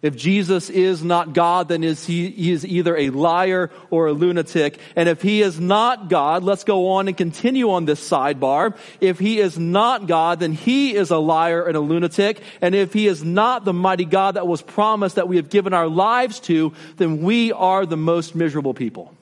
If 0.00 0.16
Jesus 0.16 0.70
is 0.70 1.02
not 1.02 1.32
God, 1.32 1.68
then 1.68 1.82
is 1.82 2.06
he, 2.06 2.30
he 2.30 2.52
is 2.52 2.64
either 2.64 2.96
a 2.96 3.10
liar 3.10 3.70
or 3.90 4.06
a 4.06 4.12
lunatic. 4.12 4.78
And 4.94 5.08
if 5.08 5.22
he 5.22 5.42
is 5.42 5.58
not 5.58 6.08
God, 6.08 6.44
let's 6.44 6.62
go 6.62 6.90
on 6.90 7.08
and 7.08 7.16
continue 7.16 7.70
on 7.72 7.84
this 7.84 8.08
sidebar. 8.08 8.76
If 9.00 9.18
he 9.18 9.40
is 9.40 9.58
not 9.58 10.06
God, 10.06 10.38
then 10.38 10.52
he 10.52 10.94
is 10.94 11.10
a 11.10 11.18
liar 11.18 11.66
and 11.66 11.76
a 11.76 11.80
lunatic. 11.80 12.40
And 12.60 12.76
if 12.76 12.92
he 12.92 13.08
is 13.08 13.24
not 13.24 13.64
the 13.64 13.72
mighty 13.72 14.04
God 14.04 14.34
that 14.34 14.46
was 14.46 14.62
promised 14.62 15.16
that 15.16 15.26
we 15.26 15.34
have 15.34 15.50
given 15.50 15.74
our 15.74 15.88
lives 15.88 16.38
to, 16.40 16.72
then 16.96 17.22
we 17.22 17.50
are 17.50 17.84
the 17.84 17.96
most 17.96 18.36
miserable 18.36 18.74
people. 18.74 19.12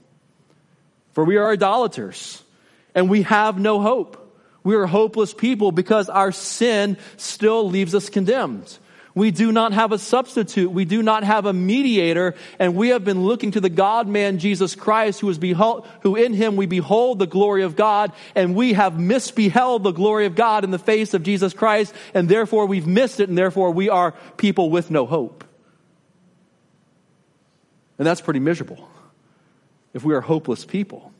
For 1.14 1.24
we 1.24 1.38
are 1.38 1.50
idolaters 1.50 2.42
and 2.94 3.08
we 3.08 3.22
have 3.22 3.58
no 3.58 3.80
hope. 3.80 4.22
We 4.62 4.74
are 4.74 4.86
hopeless 4.86 5.32
people 5.32 5.72
because 5.72 6.10
our 6.10 6.32
sin 6.32 6.98
still 7.16 7.66
leaves 7.70 7.94
us 7.94 8.10
condemned. 8.10 8.78
We 9.16 9.30
do 9.30 9.50
not 9.50 9.72
have 9.72 9.92
a 9.92 9.98
substitute. 9.98 10.70
We 10.70 10.84
do 10.84 11.02
not 11.02 11.24
have 11.24 11.46
a 11.46 11.52
mediator. 11.54 12.34
And 12.58 12.76
we 12.76 12.90
have 12.90 13.02
been 13.02 13.24
looking 13.24 13.52
to 13.52 13.62
the 13.62 13.70
God 13.70 14.06
man, 14.06 14.38
Jesus 14.38 14.74
Christ, 14.74 15.20
who 15.20 15.30
is 15.30 15.38
behold, 15.38 15.88
who 16.02 16.16
in 16.16 16.34
him 16.34 16.54
we 16.54 16.66
behold 16.66 17.18
the 17.18 17.26
glory 17.26 17.62
of 17.62 17.76
God. 17.76 18.12
And 18.34 18.54
we 18.54 18.74
have 18.74 19.00
misbeheld 19.00 19.84
the 19.84 19.92
glory 19.92 20.26
of 20.26 20.34
God 20.34 20.64
in 20.64 20.70
the 20.70 20.78
face 20.78 21.14
of 21.14 21.22
Jesus 21.22 21.54
Christ. 21.54 21.94
And 22.12 22.28
therefore 22.28 22.66
we've 22.66 22.86
missed 22.86 23.18
it. 23.18 23.30
And 23.30 23.38
therefore 23.38 23.70
we 23.70 23.88
are 23.88 24.12
people 24.36 24.68
with 24.68 24.90
no 24.90 25.06
hope. 25.06 25.44
And 27.98 28.06
that's 28.06 28.20
pretty 28.20 28.40
miserable 28.40 28.86
if 29.94 30.04
we 30.04 30.12
are 30.12 30.20
hopeless 30.20 30.66
people. 30.66 31.10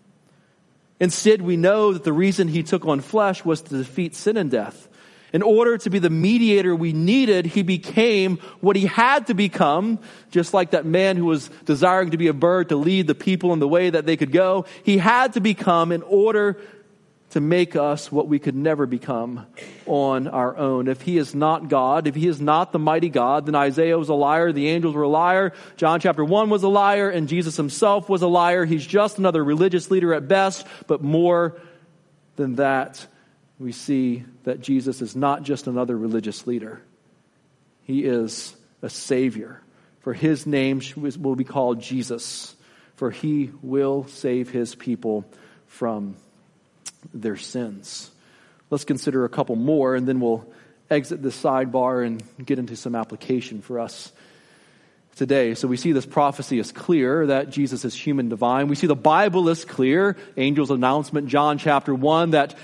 Instead, 1.01 1.41
we 1.41 1.57
know 1.57 1.95
that 1.95 2.05
the 2.05 2.13
reason 2.13 2.49
he 2.49 2.63
took 2.63 2.85
on 2.85 3.01
flesh 3.01 3.43
was 3.43 3.63
to 3.63 3.79
defeat 3.79 4.15
sin 4.15 4.37
and 4.37 4.51
death. 4.51 4.87
In 5.33 5.43
order 5.43 5.77
to 5.79 5.91
be 5.91 5.99
the 5.99 6.11
mediator 6.11 6.75
we 6.75 6.93
needed, 6.93 7.47
he 7.47 7.63
became 7.63 8.39
what 8.61 8.77
he 8.77 8.87
had 8.87 9.27
to 9.27 9.35
become, 9.35 9.99
just 10.31 10.55
like 10.55 10.71
that 10.71 10.87
man 10.87 11.17
who 11.17 11.27
was 11.27 11.49
desiring 11.65 12.11
to 12.13 12.17
be 12.17 12.29
a 12.29 12.33
bird 12.33 12.69
to 12.69 12.77
lead 12.77 13.07
the 13.07 13.15
people 13.15 13.53
in 13.53 13.59
the 13.59 13.69
way 13.69 13.91
that 13.91 14.07
they 14.07 14.17
could 14.17 14.33
go. 14.33 14.67
He 14.85 14.99
had 14.99 15.33
to 15.33 15.41
become 15.41 15.91
in 15.91 16.03
order 16.03 16.59
to 17.31 17.41
make 17.41 17.75
us 17.75 18.11
what 18.11 18.29
we 18.29 18.39
could 18.39 18.55
never 18.55 18.87
become 18.87 19.47
on 19.85 20.29
our 20.29 20.57
own. 20.57 20.87
If 20.87 21.03
he 21.03 21.19
is 21.19 21.35
not 21.35 21.69
God, 21.69 22.07
if 22.07 22.15
he 22.15 22.29
is 22.29 22.41
not 22.41 22.73
the 22.73 22.79
mighty 22.79 23.09
God, 23.09 23.47
then 23.47 23.55
Isaiah 23.55 23.99
was 23.99 24.09
a 24.09 24.15
liar, 24.15 24.53
the 24.53 24.69
angels 24.69 24.95
were 24.95 25.03
a 25.03 25.09
liar, 25.09 25.53
John 25.77 25.99
chapter 26.01 26.25
1 26.25 26.49
was 26.49 26.63
a 26.63 26.69
liar, 26.69 27.11
and 27.11 27.29
Jesus 27.29 27.57
himself 27.57 28.09
was 28.09 28.23
a 28.23 28.29
liar. 28.29 28.65
He's 28.65 28.87
just 28.87 29.19
another 29.19 29.43
religious 29.43 29.91
leader 29.91 30.15
at 30.15 30.29
best, 30.29 30.67
but 30.87 31.03
more 31.03 31.61
than 32.37 32.55
that 32.57 33.07
we 33.59 33.73
see 33.73 34.25
that 34.45 34.61
Jesus 34.61 35.01
is 35.01 35.17
not 35.17 35.43
just 35.43 35.67
another 35.67 35.97
religious 35.97 36.47
leader, 36.47 36.81
he 37.85 38.05
is 38.05 38.55
a 38.83 38.91
Savior. 38.91 39.61
For 40.01 40.13
his 40.13 40.47
name 40.47 40.81
will 40.97 41.35
be 41.35 41.45
called 41.45 41.81
Jesus, 41.81 42.55
for 42.95 43.11
he 43.11 43.51
will 43.63 44.07
save 44.07 44.51
his 44.51 44.75
people 44.75 45.25
from 45.67 46.17
their 47.13 47.37
sins. 47.37 48.11
Let's 48.71 48.85
consider 48.85 49.25
a 49.25 49.29
couple 49.29 49.57
more, 49.57 49.95
and 49.95 50.07
then 50.07 50.21
we'll 50.21 50.47
exit 50.91 51.23
the 51.23 51.31
sidebar 51.31 52.07
and 52.07 52.23
get 52.45 52.59
into 52.59 52.77
some 52.77 52.95
application 52.95 53.63
for 53.63 53.81
us 53.81 54.13
today. 55.17 55.55
So 55.55 55.67
we 55.67 55.77
see 55.77 55.93
this 55.93 56.07
prophecy 56.07 56.59
is 56.59 56.71
clear 56.73 57.27
that 57.27 57.51
Jesus 57.51 57.85
is 57.85 57.95
human 57.95 58.29
divine. 58.29 58.69
We 58.69 58.77
see 58.77 58.87
the 58.87 58.95
Bible 58.95 59.49
is 59.49 59.65
clear. 59.65 60.17
Angel's 60.37 60.71
announcement, 60.71 61.27
John 61.29 61.59
chapter 61.59 61.95
1, 61.95 62.31
that 62.31 62.55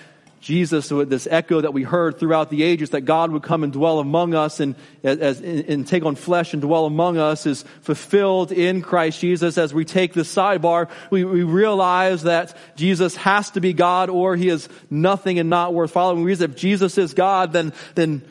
Jesus, 0.43 0.89
this 0.89 1.29
echo 1.31 1.61
that 1.61 1.73
we 1.73 1.85
heard 1.85 2.19
throughout 2.19 2.51
the 2.51 2.65
ages, 2.65 2.91
that 2.91 3.03
God 3.03 3.31
would 3.31 3.45
come 3.45 3.63
and 3.63 3.73
dwell 3.73 4.01
among 4.01 4.35
us 4.35 4.59
and, 4.59 4.75
as, 5.05 5.41
and 5.41 5.87
take 5.87 6.05
on 6.05 6.17
flesh 6.17 6.53
and 6.53 6.61
dwell 6.61 6.85
among 6.85 7.17
us 7.17 7.47
is 7.47 7.65
fulfilled 7.83 8.51
in 8.51 8.83
Christ 8.83 9.21
Jesus. 9.21 9.57
As 9.57 9.73
we 9.73 9.85
take 9.85 10.15
this 10.15 10.35
sidebar, 10.35 10.91
we, 11.11 11.23
we 11.23 11.45
realize 11.45 12.25
that 12.25 12.57
Jesus 12.75 13.15
has 13.15 13.53
to 13.53 13.61
be 13.61 13.73
God 13.73 14.11
or 14.11 14.35
he 14.35 14.49
is 14.49 14.69
nothing 14.91 15.39
and 15.39 15.49
not 15.49 15.75
worth 15.75 15.93
following. 15.93 16.25
Because 16.25 16.41
if 16.41 16.57
Jesus 16.57 16.99
is 16.99 17.15
God, 17.15 17.53
then, 17.53 17.73
then 17.95 18.23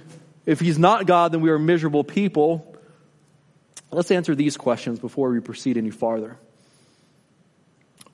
if 0.46 0.60
he's 0.60 0.78
not 0.78 1.06
God, 1.06 1.32
then 1.32 1.40
we 1.40 1.50
are 1.50 1.58
miserable 1.58 2.04
people. 2.04 2.76
Let's 3.90 4.12
answer 4.12 4.36
these 4.36 4.58
questions 4.58 5.00
before 5.00 5.30
we 5.30 5.40
proceed 5.40 5.78
any 5.78 5.92
farther. 5.92 6.38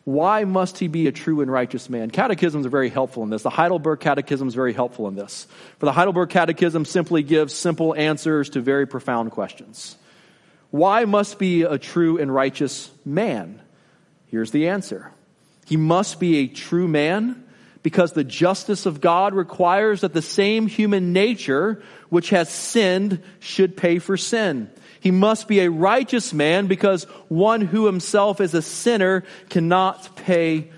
Why 0.08 0.46
must 0.46 0.78
he 0.78 0.88
be 0.88 1.08
a 1.08 1.12
true 1.12 1.42
and 1.42 1.52
righteous 1.52 1.90
man? 1.90 2.12
Catechisms 2.12 2.66
are 2.66 2.70
very 2.70 2.88
helpful 2.88 3.24
in 3.24 3.30
this. 3.30 3.44
The 3.44 3.50
Heidelberg 3.50 4.00
Catechism 4.00 4.48
is 4.48 4.56
very 4.56 4.72
helpful 4.72 5.10
in 5.10 5.16
this. 5.16 5.48
For 5.80 5.86
the 5.86 5.92
Heidelberg 5.92 6.30
Catechism 6.30 6.86
simply 6.86 7.24
gives 7.24 7.54
simple 7.54 7.94
answers 7.94 8.52
to 8.52 8.62
very 8.62 8.88
profound 8.88 9.32
questions. 9.32 9.98
Why 10.72 11.04
must 11.04 11.38
be 11.38 11.64
a 11.64 11.78
true 11.78 12.20
and 12.20 12.34
righteous 12.34 12.90
man? 13.04 13.62
Here's 14.28 14.52
the 14.52 14.70
answer. 14.70 15.12
He 15.66 15.76
must 15.76 16.22
be 16.22 16.38
a 16.38 16.48
true 16.48 16.88
man 16.88 17.44
because 17.84 18.14
the 18.14 18.24
justice 18.24 18.86
of 18.86 19.02
God 19.02 19.34
requires 19.34 20.00
that 20.02 20.14
the 20.14 20.22
same 20.22 20.68
human 20.68 21.12
nature 21.12 21.84
which 22.08 22.30
has 22.30 22.50
sinned 22.50 23.22
should 23.42 23.76
pay 23.76 24.00
for 24.00 24.16
sin. 24.16 24.70
He 25.00 25.12
must 25.12 25.48
be 25.48 25.60
a 25.62 25.70
righteous 25.70 26.34
man 26.34 26.68
because 26.68 27.04
one 27.28 27.62
who 27.62 27.86
himself 27.86 28.42
is 28.42 28.54
a 28.54 28.62
sinner 28.62 29.24
cannot 29.50 30.16
pay 30.16 30.70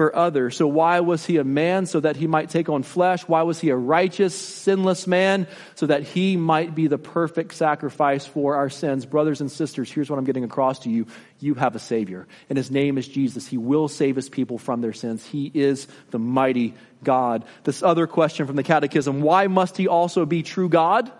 for 0.00 0.16
others. 0.16 0.56
So 0.56 0.66
why 0.66 1.00
was 1.00 1.26
he 1.26 1.36
a 1.36 1.44
man? 1.44 1.84
So 1.84 2.00
that 2.00 2.16
he 2.16 2.26
might 2.26 2.48
take 2.48 2.70
on 2.70 2.84
flesh. 2.84 3.22
Why 3.28 3.42
was 3.42 3.60
he 3.60 3.68
a 3.68 3.76
righteous, 3.76 4.34
sinless 4.34 5.06
man? 5.06 5.46
So 5.74 5.86
that 5.86 6.04
he 6.04 6.38
might 6.38 6.74
be 6.74 6.86
the 6.86 6.96
perfect 6.96 7.52
sacrifice 7.52 8.24
for 8.24 8.56
our 8.56 8.70
sins. 8.70 9.04
Brothers 9.04 9.42
and 9.42 9.52
sisters, 9.52 9.92
here's 9.92 10.08
what 10.08 10.18
I'm 10.18 10.24
getting 10.24 10.44
across 10.44 10.78
to 10.80 10.90
you. 10.90 11.06
You 11.38 11.52
have 11.54 11.76
a 11.76 11.78
Savior, 11.78 12.26
and 12.48 12.56
his 12.56 12.70
name 12.70 12.96
is 12.96 13.06
Jesus. 13.08 13.46
He 13.46 13.58
will 13.58 13.88
save 13.88 14.16
his 14.16 14.30
people 14.30 14.56
from 14.56 14.80
their 14.80 14.94
sins. 14.94 15.26
He 15.26 15.50
is 15.52 15.86
the 16.12 16.18
mighty 16.18 16.74
God. 17.04 17.44
This 17.64 17.82
other 17.82 18.06
question 18.06 18.46
from 18.46 18.56
the 18.56 18.62
Catechism 18.62 19.20
why 19.20 19.48
must 19.48 19.76
he 19.76 19.86
also 19.86 20.24
be 20.24 20.42
true 20.42 20.70
God? 20.70 21.12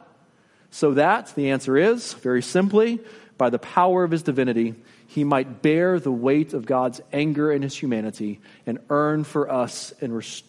So 0.70 0.94
that, 0.94 1.34
the 1.34 1.50
answer 1.50 1.76
is, 1.76 2.12
very 2.14 2.42
simply, 2.42 3.00
by 3.36 3.50
the 3.50 3.58
power 3.58 4.04
of 4.04 4.10
his 4.10 4.22
divinity, 4.22 4.74
he 5.06 5.24
might 5.24 5.62
bear 5.62 5.98
the 5.98 6.12
weight 6.12 6.52
of 6.52 6.66
God's 6.66 7.00
anger 7.12 7.50
and 7.50 7.64
his 7.64 7.76
humanity 7.76 8.40
and 8.66 8.78
earn 8.90 9.24
for 9.24 9.50
us 9.50 9.92
and, 10.00 10.14
rest- 10.14 10.44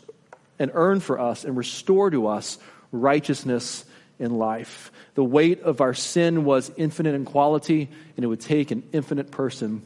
and 0.60 0.70
earn 0.74 1.00
for 1.00 1.20
us 1.20 1.44
and 1.44 1.58
restore 1.58 2.12
to 2.12 2.28
us 2.28 2.60
righteousness 2.92 3.86
in 4.20 4.38
life. 4.38 4.92
The 5.16 5.24
weight 5.24 5.62
of 5.62 5.82
our 5.82 5.96
sin 5.96 6.46
was 6.46 6.72
infinite 6.78 7.16
in 7.16 7.26
quality, 7.26 7.90
and 8.16 8.24
it 8.24 8.28
would 8.28 8.42
take 8.42 8.70
an 8.70 8.84
infinite 8.94 9.32
person 9.32 9.82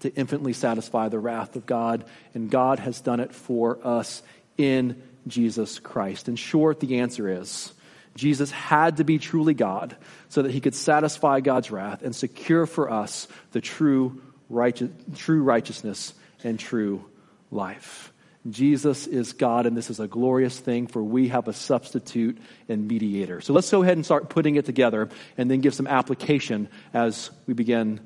to 0.00 0.14
infinitely 0.14 0.52
satisfy 0.52 1.08
the 1.08 1.18
wrath 1.18 1.56
of 1.56 1.64
God, 1.64 2.04
and 2.34 2.50
God 2.50 2.78
has 2.80 3.00
done 3.00 3.20
it 3.20 3.34
for 3.34 3.78
us 3.82 4.22
in 4.58 5.02
Jesus 5.26 5.78
Christ. 5.78 6.28
In 6.28 6.36
short, 6.36 6.80
the 6.80 6.98
answer 6.98 7.28
is 7.28 7.72
Jesus 8.14 8.50
had 8.50 8.98
to 8.98 9.04
be 9.04 9.18
truly 9.18 9.54
God 9.54 9.96
so 10.28 10.42
that 10.42 10.50
he 10.50 10.60
could 10.60 10.74
satisfy 10.74 11.40
God's 11.40 11.70
wrath 11.70 12.02
and 12.02 12.14
secure 12.14 12.66
for 12.66 12.90
us 12.90 13.26
the 13.52 13.60
true, 13.60 14.20
righteous, 14.48 14.90
true 15.16 15.42
righteousness 15.42 16.14
and 16.44 16.58
true 16.58 17.04
life. 17.50 18.12
Jesus 18.50 19.06
is 19.06 19.34
God, 19.34 19.66
and 19.66 19.76
this 19.76 19.88
is 19.88 20.00
a 20.00 20.08
glorious 20.08 20.58
thing, 20.58 20.88
for 20.88 21.02
we 21.02 21.28
have 21.28 21.46
a 21.46 21.52
substitute 21.52 22.38
and 22.68 22.88
mediator. 22.88 23.40
So 23.40 23.52
let's 23.52 23.70
go 23.70 23.82
ahead 23.82 23.96
and 23.96 24.04
start 24.04 24.28
putting 24.28 24.56
it 24.56 24.64
together 24.64 25.08
and 25.38 25.48
then 25.48 25.60
give 25.60 25.74
some 25.74 25.86
application 25.86 26.68
as 26.92 27.30
we 27.46 27.54
begin 27.54 28.00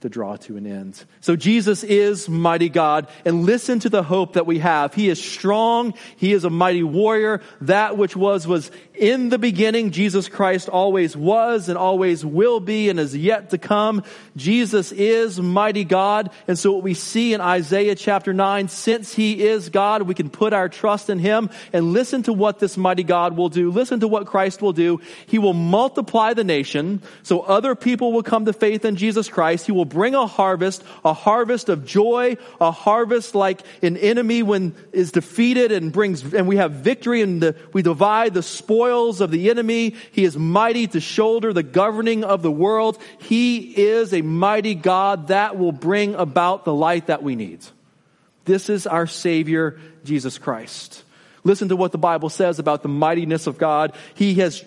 to 0.00 0.08
draw 0.08 0.36
to 0.36 0.56
an 0.56 0.66
end. 0.66 1.04
So 1.20 1.34
Jesus 1.34 1.82
is 1.82 2.28
mighty 2.28 2.68
God 2.68 3.08
and 3.24 3.44
listen 3.44 3.80
to 3.80 3.88
the 3.88 4.02
hope 4.02 4.34
that 4.34 4.46
we 4.46 4.60
have. 4.60 4.94
He 4.94 5.08
is 5.08 5.22
strong. 5.22 5.94
He 6.16 6.32
is 6.32 6.44
a 6.44 6.50
mighty 6.50 6.84
warrior. 6.84 7.40
That 7.62 7.96
which 7.96 8.14
was, 8.14 8.46
was 8.46 8.70
in 8.94 9.28
the 9.28 9.38
beginning. 9.38 9.90
Jesus 9.90 10.28
Christ 10.28 10.68
always 10.68 11.16
was 11.16 11.68
and 11.68 11.76
always 11.76 12.24
will 12.24 12.60
be 12.60 12.88
and 12.88 13.00
is 13.00 13.16
yet 13.16 13.50
to 13.50 13.58
come. 13.58 14.04
Jesus 14.36 14.92
is 14.92 15.40
mighty 15.40 15.84
God. 15.84 16.30
And 16.46 16.56
so 16.56 16.72
what 16.72 16.84
we 16.84 16.94
see 16.94 17.34
in 17.34 17.40
Isaiah 17.40 17.96
chapter 17.96 18.32
9, 18.32 18.68
since 18.68 19.12
he 19.12 19.42
is 19.42 19.68
God, 19.68 20.02
we 20.02 20.14
can 20.14 20.30
put 20.30 20.52
our 20.52 20.68
trust 20.68 21.10
in 21.10 21.18
him 21.18 21.50
and 21.72 21.92
listen 21.92 22.22
to 22.24 22.32
what 22.32 22.60
this 22.60 22.76
mighty 22.76 23.02
God 23.02 23.36
will 23.36 23.48
do. 23.48 23.72
Listen 23.72 23.98
to 24.00 24.08
what 24.08 24.26
Christ 24.26 24.62
will 24.62 24.72
do. 24.72 25.00
He 25.26 25.40
will 25.40 25.54
multiply 25.54 26.34
the 26.34 26.44
nation 26.44 27.02
so 27.24 27.40
other 27.40 27.74
people 27.74 28.12
will 28.12 28.22
come 28.22 28.44
to 28.44 28.52
faith 28.52 28.84
in 28.84 28.94
Jesus 28.94 29.28
Christ. 29.28 29.66
He 29.66 29.72
will 29.72 29.87
bring 29.88 30.14
a 30.14 30.26
harvest, 30.26 30.82
a 31.04 31.12
harvest 31.12 31.68
of 31.68 31.84
joy, 31.84 32.36
a 32.60 32.70
harvest 32.70 33.34
like 33.34 33.62
an 33.82 33.96
enemy 33.96 34.42
when 34.42 34.74
is 34.92 35.12
defeated 35.12 35.72
and 35.72 35.92
brings, 35.92 36.34
and 36.34 36.46
we 36.46 36.56
have 36.56 36.72
victory 36.72 37.22
and 37.22 37.42
the, 37.42 37.56
we 37.72 37.82
divide 37.82 38.34
the 38.34 38.42
spoils 38.42 39.20
of 39.20 39.30
the 39.30 39.50
enemy. 39.50 39.94
He 40.12 40.24
is 40.24 40.36
mighty 40.36 40.86
to 40.88 41.00
shoulder 41.00 41.52
the 41.52 41.62
governing 41.62 42.24
of 42.24 42.42
the 42.42 42.52
world. 42.52 42.98
He 43.20 43.58
is 43.58 44.12
a 44.12 44.22
mighty 44.22 44.74
God 44.74 45.28
that 45.28 45.58
will 45.58 45.72
bring 45.72 46.14
about 46.14 46.64
the 46.64 46.74
light 46.74 47.06
that 47.06 47.22
we 47.22 47.36
need. 47.36 47.60
This 48.44 48.70
is 48.70 48.86
our 48.86 49.06
Savior, 49.06 49.78
Jesus 50.04 50.38
Christ. 50.38 51.04
Listen 51.44 51.68
to 51.68 51.76
what 51.76 51.92
the 51.92 51.98
Bible 51.98 52.28
says 52.28 52.58
about 52.58 52.82
the 52.82 52.88
mightiness 52.88 53.46
of 53.46 53.58
God. 53.58 53.94
He 54.14 54.34
has 54.36 54.64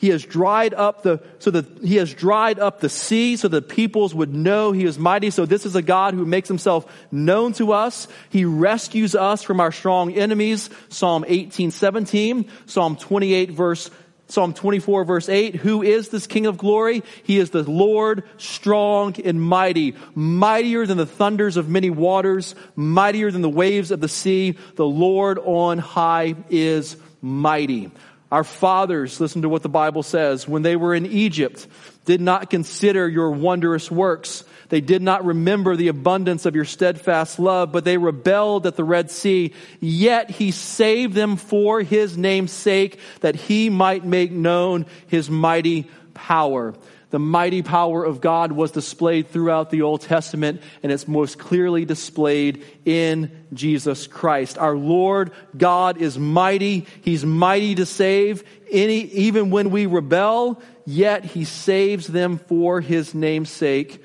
he 0.00 0.08
has 0.08 0.24
dried 0.24 0.72
up 0.72 1.02
the, 1.02 1.22
so 1.40 1.50
that 1.50 1.66
he 1.84 1.96
has 1.96 2.14
dried 2.14 2.58
up 2.58 2.80
the 2.80 2.88
sea 2.88 3.36
so 3.36 3.48
that 3.48 3.68
peoples 3.68 4.14
would 4.14 4.34
know 4.34 4.72
he 4.72 4.86
is 4.86 4.98
mighty. 4.98 5.28
So 5.28 5.44
this 5.44 5.66
is 5.66 5.76
a 5.76 5.82
God 5.82 6.14
who 6.14 6.24
makes 6.24 6.48
himself 6.48 6.90
known 7.12 7.52
to 7.54 7.72
us. 7.72 8.08
He 8.30 8.46
rescues 8.46 9.14
us 9.14 9.42
from 9.42 9.60
our 9.60 9.70
strong 9.70 10.14
enemies. 10.14 10.70
Psalm 10.88 11.26
18, 11.28 11.70
17, 11.70 12.50
Psalm 12.64 12.96
28 12.96 13.50
verse 13.50 13.90
Psalm 14.28 14.54
24 14.54 15.04
verse 15.04 15.28
8, 15.28 15.56
who 15.56 15.82
is 15.82 16.08
this 16.08 16.28
King 16.28 16.46
of 16.46 16.56
glory? 16.56 17.02
He 17.24 17.38
is 17.38 17.50
the 17.50 17.64
Lord 17.64 18.22
strong 18.38 19.16
and 19.22 19.42
mighty, 19.42 19.96
mightier 20.14 20.86
than 20.86 20.96
the 20.98 21.04
thunders 21.04 21.56
of 21.56 21.68
many 21.68 21.90
waters, 21.90 22.54
mightier 22.74 23.32
than 23.32 23.42
the 23.42 23.50
waves 23.50 23.90
of 23.90 24.00
the 24.00 24.08
sea. 24.08 24.56
The 24.76 24.86
Lord 24.86 25.40
on 25.40 25.78
high 25.78 26.36
is 26.48 26.96
mighty. 27.20 27.90
Our 28.30 28.44
fathers, 28.44 29.20
listen 29.20 29.42
to 29.42 29.48
what 29.48 29.62
the 29.62 29.68
Bible 29.68 30.04
says, 30.04 30.46
when 30.46 30.62
they 30.62 30.76
were 30.76 30.94
in 30.94 31.04
Egypt, 31.06 31.66
did 32.04 32.20
not 32.20 32.48
consider 32.48 33.08
your 33.08 33.32
wondrous 33.32 33.90
works. 33.90 34.44
They 34.68 34.80
did 34.80 35.02
not 35.02 35.24
remember 35.24 35.74
the 35.74 35.88
abundance 35.88 36.46
of 36.46 36.54
your 36.54 36.64
steadfast 36.64 37.40
love, 37.40 37.72
but 37.72 37.84
they 37.84 37.98
rebelled 37.98 38.66
at 38.66 38.76
the 38.76 38.84
Red 38.84 39.10
Sea. 39.10 39.52
Yet 39.80 40.30
he 40.30 40.52
saved 40.52 41.14
them 41.14 41.36
for 41.36 41.82
his 41.82 42.16
name's 42.16 42.52
sake, 42.52 43.00
that 43.20 43.34
he 43.34 43.68
might 43.68 44.04
make 44.04 44.30
known 44.30 44.86
his 45.08 45.28
mighty 45.28 45.90
power 46.14 46.74
the 47.10 47.18
mighty 47.18 47.62
power 47.62 48.04
of 48.04 48.20
God 48.20 48.52
was 48.52 48.70
displayed 48.70 49.28
throughout 49.28 49.70
the 49.70 49.82
Old 49.82 50.00
Testament, 50.02 50.62
and 50.82 50.92
it's 50.92 51.08
most 51.08 51.38
clearly 51.38 51.84
displayed 51.84 52.64
in 52.84 53.44
Jesus 53.52 54.06
Christ. 54.06 54.58
Our 54.58 54.76
Lord 54.76 55.32
God 55.56 56.00
is 56.00 56.18
mighty. 56.18 56.86
He's 57.02 57.24
mighty 57.24 57.74
to 57.74 57.86
save, 57.86 58.44
any, 58.70 59.00
even 59.00 59.50
when 59.50 59.70
we 59.70 59.86
rebel, 59.86 60.62
yet 60.86 61.24
He 61.24 61.44
saves 61.44 62.06
them 62.06 62.38
for 62.38 62.80
His 62.80 63.12
name's 63.12 63.50
sake. 63.50 64.02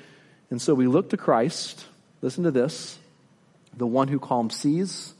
And 0.50 0.60
so 0.60 0.74
we 0.74 0.88
look 0.88 1.12
to 1.12 1.18
Christ. 1.18 1.86
Listen 2.22 2.44
to 2.46 2.52
this. 2.52 2.98
The 3.78 3.88
one 3.88 4.08
who 4.08 4.20
calms 4.20 4.56
seas, 4.56 5.14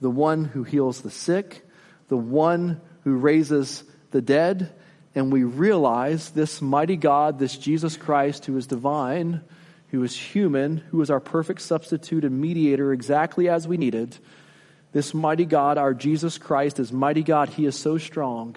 the 0.00 0.10
one 0.10 0.44
who 0.44 0.62
heals 0.62 1.00
the 1.00 1.10
sick, 1.10 1.66
the 2.08 2.16
one 2.16 2.80
who 3.04 3.16
raises 3.16 3.84
the 4.10 4.20
dead, 4.20 4.72
and 5.14 5.32
we 5.32 5.44
realize 5.44 6.30
this 6.30 6.60
mighty 6.60 6.96
God, 6.96 7.38
this 7.38 7.56
Jesus 7.56 7.96
Christ, 7.96 8.46
who 8.46 8.56
is 8.56 8.66
divine, 8.66 9.42
who 9.90 10.02
is 10.02 10.16
human, 10.16 10.78
who 10.78 11.00
is 11.02 11.10
our 11.10 11.20
perfect 11.20 11.60
substitute 11.60 12.24
and 12.24 12.40
mediator 12.40 12.92
exactly 12.92 13.48
as 13.48 13.68
we 13.68 13.76
needed, 13.76 14.18
this 14.92 15.14
mighty 15.14 15.44
God, 15.44 15.78
our 15.78 15.94
Jesus 15.94 16.38
Christ, 16.38 16.78
is 16.78 16.92
mighty 16.92 17.22
God. 17.22 17.48
He 17.48 17.66
is 17.66 17.76
so 17.76 17.98
strong. 17.98 18.56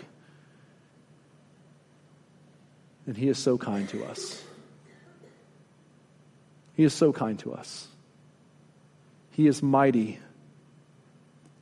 And 3.08 3.18
He 3.18 3.28
is 3.28 3.40
so 3.40 3.58
kind 3.58 3.90
to 3.90 4.04
us. 4.06 4.44
He 6.76 6.84
is 6.84 6.94
so 6.94 7.12
kind 7.12 7.40
to 7.40 7.54
us. 7.54 7.88
He 9.32 9.48
is 9.48 9.64
mighty. 9.64 10.20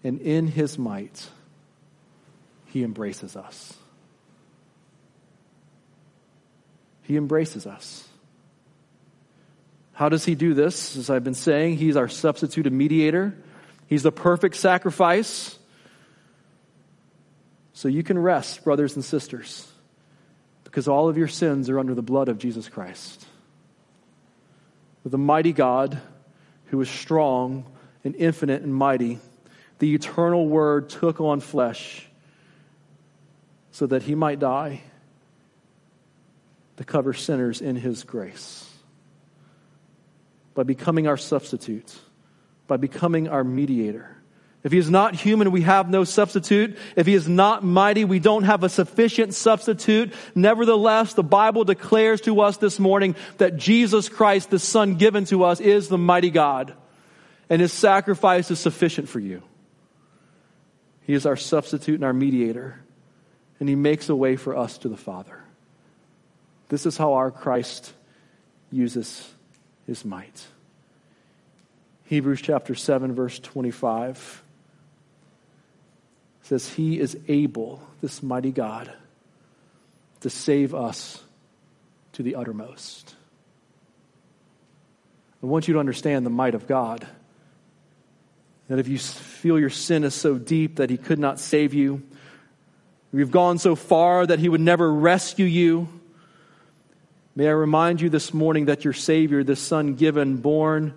And 0.03 0.19
in 0.19 0.47
His 0.47 0.77
might, 0.77 1.29
He 2.65 2.83
embraces 2.83 3.37
us. 3.37 3.77
He 7.05 7.17
embraces 7.17 7.67
us. 7.67 8.07
How 9.93 10.09
does 10.09 10.25
he 10.25 10.35
do 10.35 10.53
this? 10.53 10.97
As 10.97 11.09
I've 11.09 11.23
been 11.23 11.35
saying, 11.35 11.77
he's 11.77 11.95
our 11.95 12.09
substitute 12.09 12.67
and 12.67 12.77
mediator. 12.77 13.35
He's 13.87 14.03
the 14.03 14.11
perfect 14.11 14.55
sacrifice. 14.55 15.57
So 17.73 17.87
you 17.87 18.03
can 18.03 18.17
rest, 18.17 18.63
brothers 18.63 18.95
and 18.95 19.05
sisters, 19.05 19.71
because 20.63 20.87
all 20.87 21.07
of 21.07 21.17
your 21.17 21.27
sins 21.27 21.69
are 21.69 21.79
under 21.79 21.93
the 21.93 22.01
blood 22.01 22.27
of 22.27 22.39
Jesus 22.39 22.67
Christ. 22.67 23.25
The 25.05 25.17
mighty 25.17 25.53
God 25.53 25.99
who 26.65 26.81
is 26.81 26.89
strong 26.89 27.65
and 28.03 28.15
infinite 28.15 28.63
and 28.63 28.73
mighty, 28.73 29.19
the 29.77 29.93
eternal 29.93 30.47
Word 30.47 30.89
took 30.89 31.21
on 31.21 31.39
flesh 31.39 32.07
so 33.71 33.85
that 33.85 34.03
he 34.03 34.15
might 34.15 34.39
die 34.39 34.81
to 36.77 36.83
cover 36.83 37.13
sinners 37.13 37.61
in 37.61 37.75
his 37.75 38.03
grace. 38.03 38.69
By 40.53 40.63
becoming 40.63 41.07
our 41.07 41.17
substitute, 41.17 41.93
by 42.67 42.77
becoming 42.77 43.27
our 43.27 43.43
mediator. 43.43 44.15
If 44.63 44.71
he 44.71 44.79
is 44.79 44.89
not 44.89 45.13
human, 45.13 45.51
we 45.51 45.61
have 45.61 45.91
no 45.91 46.03
substitute. 46.05 46.75
If 46.95 47.05
he 47.05 47.13
is 47.13 47.29
not 47.29 47.63
mighty, 47.63 48.03
we 48.03 48.17
don't 48.17 48.45
have 48.45 48.63
a 48.63 48.69
sufficient 48.69 49.35
substitute. 49.35 50.11
Nevertheless, 50.33 51.13
the 51.13 51.23
Bible 51.23 51.65
declares 51.65 52.21
to 52.21 52.41
us 52.41 52.57
this 52.57 52.79
morning 52.79 53.15
that 53.37 53.57
Jesus 53.57 54.09
Christ, 54.09 54.49
the 54.49 54.57
Son 54.57 54.95
given 54.95 55.25
to 55.25 55.43
us, 55.43 55.59
is 55.59 55.87
the 55.87 55.99
mighty 55.99 56.31
God, 56.31 56.73
and 57.47 57.61
his 57.61 57.73
sacrifice 57.73 58.49
is 58.49 58.59
sufficient 58.59 59.07
for 59.07 59.19
you. 59.19 59.43
He 61.01 61.13
is 61.13 61.27
our 61.27 61.37
substitute 61.37 61.95
and 61.95 62.03
our 62.03 62.13
mediator, 62.13 62.81
and 63.59 63.69
he 63.69 63.75
makes 63.75 64.09
a 64.09 64.15
way 64.15 64.35
for 64.35 64.57
us 64.57 64.79
to 64.79 64.89
the 64.89 64.97
Father. 64.97 65.44
This 66.69 66.85
is 66.85 66.97
how 66.97 67.13
our 67.13 67.31
Christ 67.31 67.93
uses 68.71 69.31
his 69.85 70.03
might. 70.03 70.45
Hebrews 72.05 72.41
chapter 72.41 72.75
7, 72.75 73.13
verse 73.13 73.39
25 73.39 74.43
says, 76.43 76.69
He 76.69 76.99
is 76.99 77.17
able, 77.27 77.81
this 78.01 78.21
mighty 78.21 78.51
God, 78.51 78.91
to 80.21 80.29
save 80.29 80.75
us 80.75 81.23
to 82.13 82.23
the 82.23 82.35
uttermost. 82.35 83.15
I 85.41 85.47
want 85.47 85.67
you 85.67 85.75
to 85.75 85.79
understand 85.79 86.25
the 86.25 86.31
might 86.31 86.55
of 86.55 86.67
God. 86.67 87.05
That 88.67 88.79
if 88.79 88.87
you 88.87 88.97
feel 88.97 89.59
your 89.59 89.69
sin 89.69 90.03
is 90.03 90.15
so 90.15 90.37
deep 90.37 90.77
that 90.77 90.89
He 90.89 90.97
could 90.97 91.19
not 91.19 91.39
save 91.39 91.73
you, 91.73 92.01
you've 93.13 93.31
gone 93.31 93.59
so 93.59 93.75
far 93.75 94.25
that 94.25 94.39
He 94.39 94.49
would 94.49 94.61
never 94.61 94.91
rescue 94.91 95.45
you, 95.45 95.87
may 97.35 97.47
I 97.47 97.51
remind 97.51 98.01
you 98.01 98.09
this 98.09 98.33
morning 98.33 98.65
that 98.65 98.83
your 98.83 98.93
Savior, 98.93 99.43
the 99.43 99.55
Son 99.55 99.95
given, 99.95 100.37
born, 100.37 100.93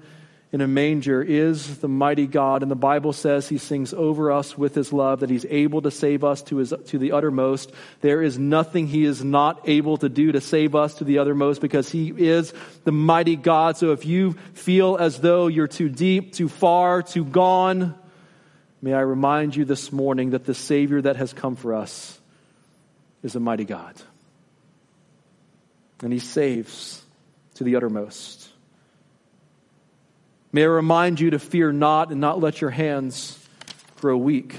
in 0.50 0.62
a 0.62 0.68
manger 0.68 1.22
is 1.22 1.78
the 1.78 1.88
mighty 1.88 2.26
God. 2.26 2.62
And 2.62 2.70
the 2.70 2.76
Bible 2.76 3.12
says 3.12 3.48
he 3.48 3.58
sings 3.58 3.92
over 3.92 4.32
us 4.32 4.56
with 4.56 4.74
his 4.74 4.92
love, 4.92 5.20
that 5.20 5.30
he's 5.30 5.44
able 5.44 5.82
to 5.82 5.90
save 5.90 6.24
us 6.24 6.42
to, 6.44 6.56
his, 6.56 6.72
to 6.86 6.98
the 6.98 7.12
uttermost. 7.12 7.70
There 8.00 8.22
is 8.22 8.38
nothing 8.38 8.86
he 8.86 9.04
is 9.04 9.22
not 9.22 9.68
able 9.68 9.98
to 9.98 10.08
do 10.08 10.32
to 10.32 10.40
save 10.40 10.74
us 10.74 10.94
to 10.94 11.04
the 11.04 11.18
uttermost 11.18 11.60
because 11.60 11.90
he 11.90 12.08
is 12.16 12.54
the 12.84 12.92
mighty 12.92 13.36
God. 13.36 13.76
So 13.76 13.92
if 13.92 14.06
you 14.06 14.32
feel 14.54 14.96
as 14.96 15.20
though 15.20 15.48
you're 15.48 15.68
too 15.68 15.90
deep, 15.90 16.32
too 16.32 16.48
far, 16.48 17.02
too 17.02 17.24
gone, 17.24 17.94
may 18.80 18.94
I 18.94 19.00
remind 19.00 19.54
you 19.54 19.66
this 19.66 19.92
morning 19.92 20.30
that 20.30 20.46
the 20.46 20.54
Savior 20.54 21.02
that 21.02 21.16
has 21.16 21.34
come 21.34 21.56
for 21.56 21.74
us 21.74 22.18
is 23.22 23.36
a 23.36 23.40
mighty 23.40 23.64
God. 23.66 23.94
And 26.02 26.12
he 26.12 26.18
saves 26.18 27.02
to 27.54 27.64
the 27.64 27.76
uttermost. 27.76 28.48
May 30.52 30.62
I 30.62 30.66
remind 30.66 31.20
you 31.20 31.30
to 31.30 31.38
fear 31.38 31.72
not 31.72 32.10
and 32.10 32.20
not 32.20 32.40
let 32.40 32.60
your 32.60 32.70
hands 32.70 33.38
grow 33.96 34.16
weak. 34.16 34.56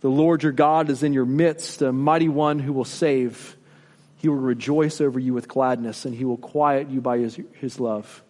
The 0.00 0.10
Lord 0.10 0.42
your 0.42 0.52
God 0.52 0.90
is 0.90 1.02
in 1.02 1.12
your 1.12 1.24
midst, 1.24 1.80
a 1.82 1.92
mighty 1.92 2.28
one 2.28 2.58
who 2.58 2.72
will 2.72 2.84
save. 2.84 3.56
He 4.18 4.28
will 4.28 4.36
rejoice 4.36 5.00
over 5.00 5.18
you 5.18 5.32
with 5.32 5.48
gladness, 5.48 6.04
and 6.04 6.14
he 6.14 6.24
will 6.24 6.36
quiet 6.36 6.90
you 6.90 7.00
by 7.00 7.18
his, 7.18 7.38
his 7.54 7.80
love. 7.80 8.22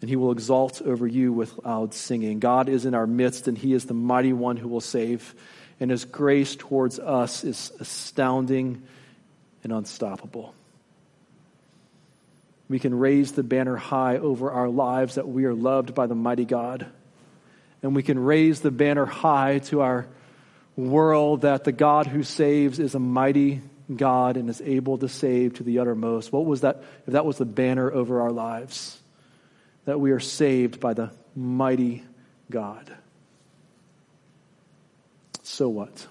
And 0.00 0.10
he 0.10 0.16
will 0.16 0.32
exalt 0.32 0.82
over 0.82 1.06
you 1.06 1.32
with 1.32 1.58
loud 1.64 1.94
singing. 1.94 2.38
God 2.38 2.68
is 2.68 2.84
in 2.84 2.94
our 2.94 3.06
midst, 3.06 3.48
and 3.48 3.56
he 3.56 3.72
is 3.72 3.86
the 3.86 3.94
mighty 3.94 4.32
one 4.32 4.56
who 4.56 4.68
will 4.68 4.80
save. 4.80 5.34
And 5.78 5.90
his 5.90 6.04
grace 6.04 6.56
towards 6.56 6.98
us 6.98 7.44
is 7.44 7.72
astounding 7.80 8.82
and 9.62 9.72
unstoppable. 9.72 10.54
We 12.68 12.78
can 12.78 12.98
raise 12.98 13.32
the 13.32 13.42
banner 13.42 13.76
high 13.76 14.18
over 14.18 14.50
our 14.50 14.68
lives 14.68 15.14
that 15.14 15.28
we 15.28 15.44
are 15.44 15.54
loved 15.54 15.94
by 15.94 16.06
the 16.06 16.14
mighty 16.14 16.44
God. 16.44 16.86
And 17.82 17.94
we 17.94 18.02
can 18.02 18.18
raise 18.18 18.60
the 18.60 18.70
banner 18.70 19.06
high 19.06 19.60
to 19.66 19.82
our 19.82 20.06
world 20.76 21.42
that 21.42 21.64
the 21.64 21.72
God 21.72 22.06
who 22.06 22.22
saves 22.22 22.78
is 22.78 22.94
a 22.94 22.98
mighty 22.98 23.62
God 23.94 24.36
and 24.36 24.50
is 24.50 24.60
able 24.60 24.98
to 24.98 25.08
save 25.08 25.54
to 25.54 25.62
the 25.62 25.78
uttermost. 25.78 26.32
What 26.32 26.44
was 26.44 26.62
that? 26.62 26.82
If 27.06 27.12
that 27.12 27.24
was 27.24 27.38
the 27.38 27.44
banner 27.44 27.90
over 27.90 28.20
our 28.22 28.32
lives, 28.32 29.00
that 29.84 30.00
we 30.00 30.10
are 30.10 30.20
saved 30.20 30.80
by 30.80 30.94
the 30.94 31.12
mighty 31.36 32.02
God. 32.50 32.92
So 35.42 35.68
what? 35.68 36.06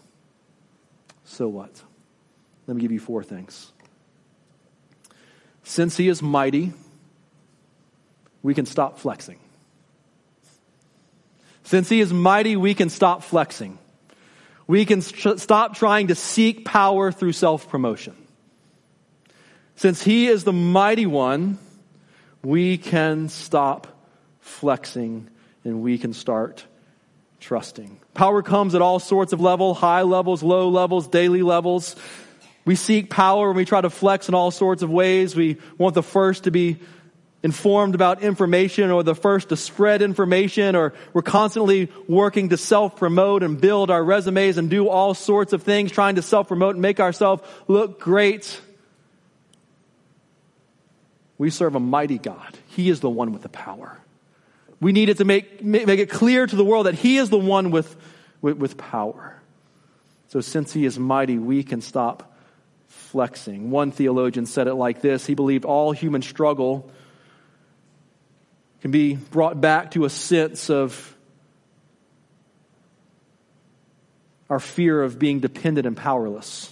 So 1.25 1.47
what? 1.47 1.81
Let 2.67 2.75
me 2.75 2.81
give 2.81 2.93
you 2.93 2.99
four 2.99 3.23
things. 3.23 3.71
Since 5.65 5.97
he 5.97 6.07
is 6.07 6.21
mighty, 6.21 6.73
we 8.43 8.53
can 8.53 8.67
stop 8.67 8.99
flexing. 8.99 9.39
Since 11.63 11.89
he 11.89 11.99
is 11.99 12.13
mighty, 12.13 12.55
we 12.55 12.75
can 12.75 12.89
stop 12.89 13.23
flexing. 13.23 13.79
We 14.67 14.85
can 14.85 15.01
st- 15.01 15.39
stop 15.39 15.75
trying 15.75 16.07
to 16.07 16.15
seek 16.15 16.65
power 16.65 17.11
through 17.11 17.31
self 17.31 17.67
promotion. 17.67 18.15
Since 19.75 20.03
he 20.03 20.27
is 20.27 20.43
the 20.43 20.53
mighty 20.53 21.07
one, 21.07 21.57
we 22.43 22.77
can 22.77 23.27
stop 23.27 23.87
flexing 24.39 25.27
and 25.63 25.81
we 25.81 25.97
can 25.97 26.13
start 26.13 26.63
trusting. 27.39 27.99
Power 28.13 28.43
comes 28.43 28.75
at 28.75 28.83
all 28.83 28.99
sorts 28.99 29.33
of 29.33 29.41
levels, 29.41 29.79
high 29.79 30.03
levels, 30.03 30.43
low 30.43 30.69
levels, 30.69 31.07
daily 31.07 31.41
levels. 31.41 31.95
We 32.65 32.75
seek 32.75 33.09
power 33.09 33.49
and 33.49 33.55
we 33.55 33.63
try 33.63 33.81
to 33.81 33.89
flex 33.89 34.27
in 34.27 34.35
all 34.35 34.51
sorts 34.51 34.81
of 34.81 34.89
ways. 34.89 35.35
We 35.35 35.57
want 35.77 35.93
the 35.93 36.03
first 36.03 36.45
to 36.45 36.51
be 36.51 36.79
informed 37.43 37.93
about 37.93 38.23
information 38.23 38.89
or 38.89 39.03
the 39.03 39.13
first 39.13 39.49
to 39.49 39.55
spread 39.55 40.01
information 40.01 40.75
or 40.75 40.93
we're 41.13 41.21
constantly 41.21 41.91
working 42.07 42.49
to 42.49 42.57
self-promote 42.57 43.43
and 43.43 43.61
build 43.61 43.91
our 43.91 44.03
resumes 44.03 44.57
and 44.57 44.67
do 44.67 44.89
all 44.89 45.13
sorts 45.13 45.53
of 45.53 45.61
things 45.61 45.91
trying 45.91 46.15
to 46.15 46.23
self-promote 46.23 46.73
and 46.73 46.81
make 46.81 46.99
ourselves 46.99 47.43
look 47.67 47.99
great. 47.99 48.59
We 51.37 51.51
serve 51.51 51.75
a 51.75 51.79
mighty 51.79 52.17
God. 52.17 52.57
He 52.69 52.89
is 52.89 52.99
the 52.99 53.11
one 53.11 53.31
with 53.31 53.43
the 53.43 53.49
power. 53.49 53.99
We 54.81 54.91
needed 54.91 55.17
to 55.17 55.25
make, 55.25 55.63
make 55.63 55.99
it 55.99 56.09
clear 56.09 56.47
to 56.47 56.55
the 56.55 56.65
world 56.65 56.87
that 56.87 56.95
He 56.95 57.17
is 57.17 57.29
the 57.29 57.37
one 57.37 57.69
with, 57.69 57.95
with, 58.41 58.57
with 58.57 58.75
power. 58.75 59.39
So 60.29 60.41
since 60.41 60.73
He 60.73 60.85
is 60.85 60.97
mighty, 60.97 61.37
we 61.37 61.61
can 61.63 61.81
stop 61.81 62.34
flexing. 63.15 63.71
One 63.71 63.91
theologian 63.91 64.45
said 64.45 64.67
it 64.67 64.73
like 64.73 64.99
this 64.99 65.25
He 65.25 65.35
believed 65.35 65.63
all 65.63 65.93
human 65.93 66.21
struggle 66.21 66.91
can 68.81 68.91
be 68.91 69.15
brought 69.15 69.61
back 69.61 69.91
to 69.91 70.03
a 70.03 70.09
sense 70.09 70.69
of 70.69 71.15
our 74.49 74.59
fear 74.59 75.01
of 75.01 75.17
being 75.17 75.39
dependent 75.39 75.87
and 75.87 75.95
powerless. 75.95 76.69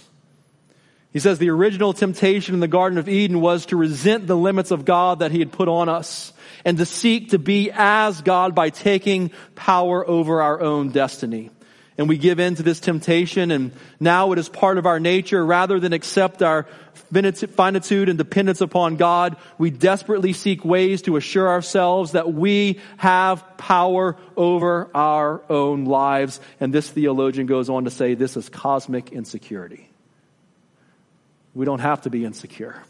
He 1.14 1.18
says 1.18 1.38
the 1.38 1.48
original 1.48 1.94
temptation 1.94 2.52
in 2.52 2.60
the 2.60 2.68
Garden 2.68 2.98
of 2.98 3.08
Eden 3.08 3.40
was 3.40 3.64
to 3.66 3.76
resent 3.76 4.26
the 4.26 4.36
limits 4.36 4.70
of 4.70 4.84
God 4.84 5.20
that 5.20 5.32
He 5.32 5.38
had 5.38 5.50
put 5.50 5.68
on 5.68 5.88
us 5.88 6.34
and 6.62 6.76
to 6.76 6.84
seek 6.84 7.30
to 7.30 7.38
be 7.38 7.70
as 7.72 8.20
God 8.20 8.54
by 8.54 8.68
taking 8.68 9.30
power 9.54 10.06
over 10.06 10.42
our 10.42 10.60
own 10.60 10.90
destiny 10.90 11.48
and 11.96 12.08
we 12.08 12.18
give 12.18 12.40
in 12.40 12.56
to 12.56 12.62
this 12.62 12.80
temptation 12.80 13.50
and 13.50 13.72
now 14.00 14.32
it 14.32 14.38
is 14.38 14.48
part 14.48 14.78
of 14.78 14.86
our 14.86 14.98
nature 14.98 15.44
rather 15.44 15.78
than 15.78 15.92
accept 15.92 16.42
our 16.42 16.66
finitude 16.94 18.08
and 18.08 18.18
dependence 18.18 18.60
upon 18.60 18.96
God, 18.96 19.36
we 19.58 19.70
desperately 19.70 20.32
seek 20.32 20.64
ways 20.64 21.02
to 21.02 21.16
assure 21.16 21.48
ourselves 21.48 22.12
that 22.12 22.32
we 22.32 22.80
have 22.96 23.56
power 23.56 24.16
over 24.36 24.90
our 24.94 25.42
own 25.48 25.84
lives. 25.84 26.40
And 26.60 26.72
this 26.72 26.88
theologian 26.90 27.46
goes 27.46 27.70
on 27.70 27.84
to 27.84 27.90
say 27.90 28.14
this 28.14 28.36
is 28.36 28.48
cosmic 28.48 29.12
insecurity. 29.12 29.88
We 31.54 31.64
don't 31.64 31.80
have 31.80 32.02
to 32.02 32.10
be 32.10 32.24
insecure. 32.24 32.82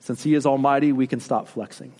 Since 0.00 0.22
He 0.22 0.34
is 0.34 0.46
Almighty, 0.46 0.92
we 0.92 1.06
can 1.06 1.20
stop 1.20 1.48
flexing. 1.48 1.92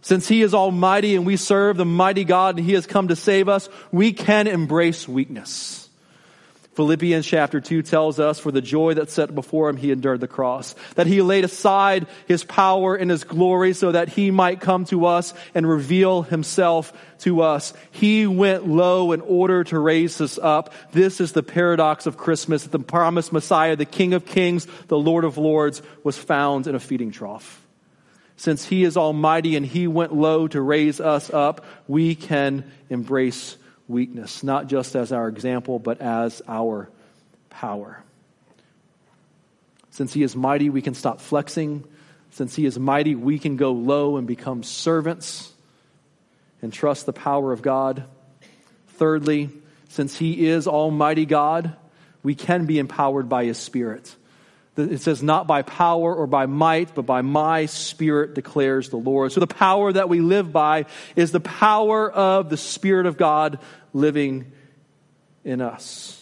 Since 0.00 0.28
He 0.28 0.42
is 0.42 0.54
Almighty 0.54 1.16
and 1.16 1.26
we 1.26 1.36
serve 1.36 1.76
the 1.76 1.84
mighty 1.84 2.24
God 2.24 2.56
and 2.56 2.64
He 2.64 2.74
has 2.74 2.86
come 2.86 3.08
to 3.08 3.16
save 3.16 3.48
us, 3.48 3.68
we 3.90 4.12
can 4.12 4.46
embrace 4.46 5.08
weakness. 5.08 5.88
Philippians 6.78 7.26
chapter 7.26 7.60
2 7.60 7.82
tells 7.82 8.20
us, 8.20 8.38
for 8.38 8.52
the 8.52 8.60
joy 8.60 8.94
that 8.94 9.10
set 9.10 9.34
before 9.34 9.68
him, 9.68 9.76
he 9.76 9.90
endured 9.90 10.20
the 10.20 10.28
cross. 10.28 10.76
That 10.94 11.08
he 11.08 11.22
laid 11.22 11.42
aside 11.42 12.06
his 12.28 12.44
power 12.44 12.94
and 12.94 13.10
his 13.10 13.24
glory 13.24 13.72
so 13.72 13.90
that 13.90 14.08
he 14.08 14.30
might 14.30 14.60
come 14.60 14.84
to 14.84 15.06
us 15.06 15.34
and 15.56 15.68
reveal 15.68 16.22
himself 16.22 16.92
to 17.22 17.40
us. 17.40 17.72
He 17.90 18.28
went 18.28 18.68
low 18.68 19.10
in 19.10 19.22
order 19.22 19.64
to 19.64 19.76
raise 19.76 20.20
us 20.20 20.38
up. 20.38 20.72
This 20.92 21.20
is 21.20 21.32
the 21.32 21.42
paradox 21.42 22.06
of 22.06 22.16
Christmas. 22.16 22.62
That 22.62 22.70
the 22.70 22.78
promised 22.78 23.32
Messiah, 23.32 23.74
the 23.74 23.84
King 23.84 24.14
of 24.14 24.24
kings, 24.24 24.68
the 24.86 24.96
Lord 24.96 25.24
of 25.24 25.36
lords, 25.36 25.82
was 26.04 26.16
found 26.16 26.68
in 26.68 26.76
a 26.76 26.80
feeding 26.80 27.10
trough 27.10 27.67
since 28.38 28.64
he 28.64 28.84
is 28.84 28.96
almighty 28.96 29.56
and 29.56 29.66
he 29.66 29.88
went 29.88 30.14
low 30.14 30.46
to 30.46 30.60
raise 30.60 31.00
us 31.00 31.28
up, 31.28 31.64
we 31.88 32.14
can 32.14 32.70
embrace 32.88 33.56
weakness, 33.88 34.44
not 34.44 34.68
just 34.68 34.94
as 34.94 35.10
our 35.10 35.26
example, 35.26 35.80
but 35.80 36.00
as 36.00 36.40
our 36.46 36.88
power. 37.50 38.00
Since 39.90 40.12
he 40.12 40.22
is 40.22 40.36
mighty, 40.36 40.70
we 40.70 40.82
can 40.82 40.94
stop 40.94 41.20
flexing. 41.20 41.82
Since 42.30 42.54
he 42.54 42.64
is 42.64 42.78
mighty, 42.78 43.16
we 43.16 43.40
can 43.40 43.56
go 43.56 43.72
low 43.72 44.16
and 44.16 44.26
become 44.26 44.62
servants 44.62 45.52
and 46.62 46.72
trust 46.72 47.06
the 47.06 47.12
power 47.12 47.52
of 47.52 47.60
God. 47.60 48.04
Thirdly, 48.90 49.50
since 49.88 50.16
he 50.16 50.46
is 50.46 50.68
Almighty 50.68 51.26
God, 51.26 51.74
we 52.22 52.36
can 52.36 52.66
be 52.66 52.78
empowered 52.78 53.28
by 53.28 53.46
his 53.46 53.58
Spirit. 53.58 54.14
It 54.78 55.00
says, 55.00 55.22
not 55.22 55.46
by 55.46 55.62
power 55.62 56.14
or 56.14 56.26
by 56.28 56.46
might, 56.46 56.94
but 56.94 57.04
by 57.04 57.22
my 57.22 57.66
Spirit 57.66 58.34
declares 58.34 58.90
the 58.90 58.96
Lord. 58.96 59.32
So 59.32 59.40
the 59.40 59.46
power 59.48 59.92
that 59.92 60.08
we 60.08 60.20
live 60.20 60.52
by 60.52 60.86
is 61.16 61.32
the 61.32 61.40
power 61.40 62.10
of 62.10 62.48
the 62.48 62.56
Spirit 62.56 63.06
of 63.06 63.16
God 63.16 63.58
living 63.92 64.52
in 65.44 65.60
us. 65.60 66.14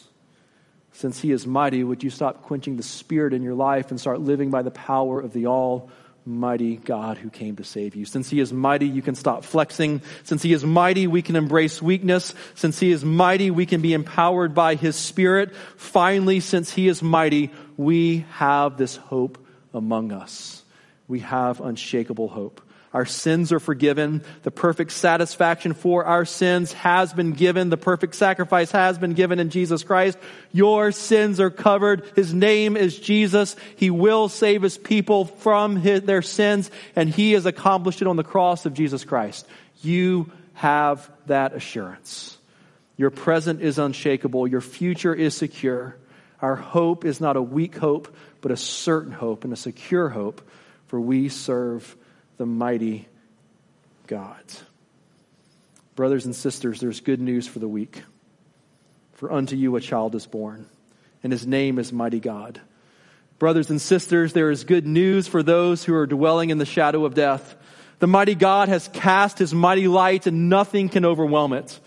Since 0.92 1.20
He 1.20 1.32
is 1.32 1.46
mighty, 1.46 1.84
would 1.84 2.02
you 2.02 2.08
stop 2.08 2.42
quenching 2.42 2.78
the 2.78 2.82
Spirit 2.82 3.34
in 3.34 3.42
your 3.42 3.54
life 3.54 3.90
and 3.90 4.00
start 4.00 4.20
living 4.20 4.50
by 4.50 4.62
the 4.62 4.70
power 4.70 5.20
of 5.20 5.34
the 5.34 5.46
all 5.46 5.90
mighty 6.26 6.76
God 6.76 7.18
who 7.18 7.30
came 7.30 7.56
to 7.56 7.64
save 7.64 7.94
you. 7.94 8.04
Since 8.04 8.28
he 8.28 8.40
is 8.40 8.52
mighty, 8.52 8.88
you 8.88 9.00
can 9.00 9.14
stop 9.14 9.44
flexing. 9.44 10.02
Since 10.24 10.42
he 10.42 10.52
is 10.52 10.64
mighty, 10.64 11.06
we 11.06 11.22
can 11.22 11.36
embrace 11.36 11.80
weakness. 11.80 12.34
Since 12.56 12.80
he 12.80 12.90
is 12.90 13.04
mighty, 13.04 13.52
we 13.52 13.64
can 13.64 13.80
be 13.80 13.94
empowered 13.94 14.52
by 14.52 14.74
his 14.74 14.96
spirit. 14.96 15.54
Finally, 15.76 16.40
since 16.40 16.72
he 16.72 16.88
is 16.88 17.00
mighty, 17.00 17.52
we 17.76 18.24
have 18.32 18.76
this 18.76 18.96
hope 18.96 19.44
among 19.74 20.12
us. 20.12 20.62
We 21.08 21.20
have 21.20 21.60
unshakable 21.60 22.28
hope. 22.28 22.60
Our 22.92 23.04
sins 23.04 23.52
are 23.52 23.60
forgiven. 23.60 24.22
The 24.42 24.50
perfect 24.50 24.90
satisfaction 24.90 25.74
for 25.74 26.06
our 26.06 26.24
sins 26.24 26.72
has 26.72 27.12
been 27.12 27.32
given. 27.32 27.68
The 27.68 27.76
perfect 27.76 28.14
sacrifice 28.14 28.70
has 28.70 28.96
been 28.96 29.12
given 29.12 29.38
in 29.38 29.50
Jesus 29.50 29.84
Christ. 29.84 30.16
Your 30.50 30.92
sins 30.92 31.38
are 31.38 31.50
covered. 31.50 32.10
His 32.16 32.32
name 32.32 32.74
is 32.74 32.98
Jesus. 32.98 33.54
He 33.76 33.90
will 33.90 34.30
save 34.30 34.62
his 34.62 34.78
people 34.78 35.26
from 35.26 35.76
his, 35.76 36.02
their 36.02 36.22
sins, 36.22 36.70
and 36.94 37.10
he 37.10 37.32
has 37.32 37.44
accomplished 37.44 38.00
it 38.00 38.08
on 38.08 38.16
the 38.16 38.24
cross 38.24 38.64
of 38.64 38.72
Jesus 38.72 39.04
Christ. 39.04 39.46
You 39.82 40.32
have 40.54 41.10
that 41.26 41.52
assurance. 41.52 42.38
Your 42.96 43.10
present 43.10 43.60
is 43.60 43.78
unshakable. 43.78 44.48
Your 44.48 44.62
future 44.62 45.14
is 45.14 45.36
secure. 45.36 45.96
Our 46.40 46.56
hope 46.56 47.04
is 47.04 47.20
not 47.20 47.36
a 47.36 47.42
weak 47.42 47.76
hope, 47.76 48.14
but 48.40 48.52
a 48.52 48.56
certain 48.56 49.12
hope 49.12 49.44
and 49.44 49.52
a 49.52 49.56
secure 49.56 50.08
hope, 50.08 50.42
for 50.86 51.00
we 51.00 51.28
serve 51.28 51.96
the 52.36 52.46
mighty 52.46 53.08
God. 54.06 54.42
Brothers 55.94 56.26
and 56.26 56.36
sisters, 56.36 56.80
there's 56.80 57.00
good 57.00 57.20
news 57.20 57.46
for 57.46 57.58
the 57.58 57.68
weak. 57.68 58.02
For 59.14 59.32
unto 59.32 59.56
you 59.56 59.74
a 59.76 59.80
child 59.80 60.14
is 60.14 60.26
born, 60.26 60.66
and 61.22 61.32
his 61.32 61.46
name 61.46 61.78
is 61.78 61.90
Mighty 61.90 62.20
God. 62.20 62.60
Brothers 63.38 63.70
and 63.70 63.80
sisters, 63.80 64.34
there 64.34 64.50
is 64.50 64.64
good 64.64 64.86
news 64.86 65.26
for 65.26 65.42
those 65.42 65.84
who 65.84 65.94
are 65.94 66.06
dwelling 66.06 66.50
in 66.50 66.58
the 66.58 66.66
shadow 66.66 67.06
of 67.06 67.14
death. 67.14 67.56
The 67.98 68.06
mighty 68.06 68.34
God 68.34 68.68
has 68.68 68.88
cast 68.88 69.38
his 69.38 69.54
mighty 69.54 69.88
light, 69.88 70.26
and 70.26 70.50
nothing 70.50 70.90
can 70.90 71.06
overwhelm 71.06 71.54
it. 71.54 71.80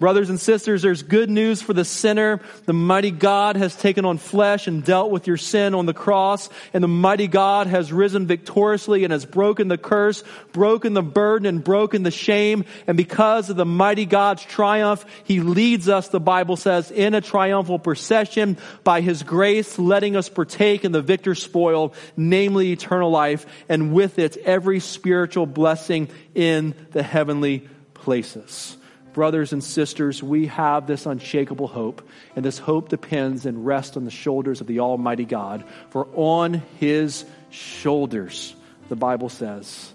Brothers 0.00 0.28
and 0.28 0.40
sisters, 0.40 0.82
there's 0.82 1.04
good 1.04 1.30
news 1.30 1.62
for 1.62 1.72
the 1.72 1.84
sinner. 1.84 2.40
The 2.66 2.72
mighty 2.72 3.12
God 3.12 3.54
has 3.54 3.76
taken 3.76 4.04
on 4.04 4.18
flesh 4.18 4.66
and 4.66 4.84
dealt 4.84 5.12
with 5.12 5.28
your 5.28 5.36
sin 5.36 5.72
on 5.72 5.86
the 5.86 5.94
cross, 5.94 6.48
and 6.72 6.82
the 6.82 6.88
mighty 6.88 7.28
God 7.28 7.68
has 7.68 7.92
risen 7.92 8.26
victoriously 8.26 9.04
and 9.04 9.12
has 9.12 9.24
broken 9.24 9.68
the 9.68 9.78
curse, 9.78 10.24
broken 10.52 10.94
the 10.94 11.02
burden, 11.02 11.46
and 11.46 11.62
broken 11.62 12.02
the 12.02 12.10
shame. 12.10 12.64
And 12.88 12.96
because 12.96 13.50
of 13.50 13.56
the 13.56 13.64
mighty 13.64 14.04
God's 14.04 14.42
triumph, 14.42 15.06
He 15.22 15.38
leads 15.38 15.88
us, 15.88 16.08
the 16.08 16.18
Bible 16.18 16.56
says, 16.56 16.90
in 16.90 17.14
a 17.14 17.20
triumphal 17.20 17.78
procession 17.78 18.58
by 18.82 19.00
His 19.00 19.22
grace, 19.22 19.78
letting 19.78 20.16
us 20.16 20.28
partake 20.28 20.84
in 20.84 20.90
the 20.90 21.02
victor's 21.02 21.40
spoil, 21.40 21.94
namely 22.16 22.72
eternal 22.72 23.12
life, 23.12 23.46
and 23.68 23.92
with 23.92 24.18
it 24.18 24.38
every 24.38 24.80
spiritual 24.80 25.46
blessing 25.46 26.08
in 26.34 26.74
the 26.90 27.04
heavenly 27.04 27.68
places 27.94 28.76
brothers 29.14 29.52
and 29.52 29.64
sisters, 29.64 30.22
we 30.22 30.48
have 30.48 30.86
this 30.86 31.06
unshakable 31.06 31.68
hope, 31.68 32.06
and 32.36 32.44
this 32.44 32.58
hope 32.58 32.90
depends 32.90 33.46
and 33.46 33.64
rests 33.64 33.96
on 33.96 34.04
the 34.04 34.10
shoulders 34.10 34.60
of 34.60 34.66
the 34.66 34.80
Almighty 34.80 35.24
God. 35.24 35.64
For 35.90 36.06
on 36.14 36.62
his 36.78 37.24
shoulders, 37.50 38.54
the 38.88 38.96
Bible 38.96 39.30
says, 39.30 39.92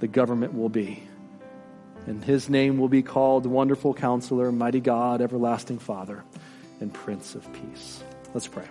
the 0.00 0.06
government 0.06 0.54
will 0.54 0.68
be. 0.68 1.02
And 2.06 2.22
his 2.22 2.50
name 2.50 2.76
will 2.76 2.90
be 2.90 3.02
called 3.02 3.46
Wonderful 3.46 3.94
Counselor, 3.94 4.52
Mighty 4.52 4.80
God, 4.80 5.22
Everlasting 5.22 5.78
Father, 5.78 6.22
and 6.80 6.92
Prince 6.92 7.34
of 7.34 7.50
Peace. 7.54 8.04
Let's 8.34 8.46
pray. 8.46 8.66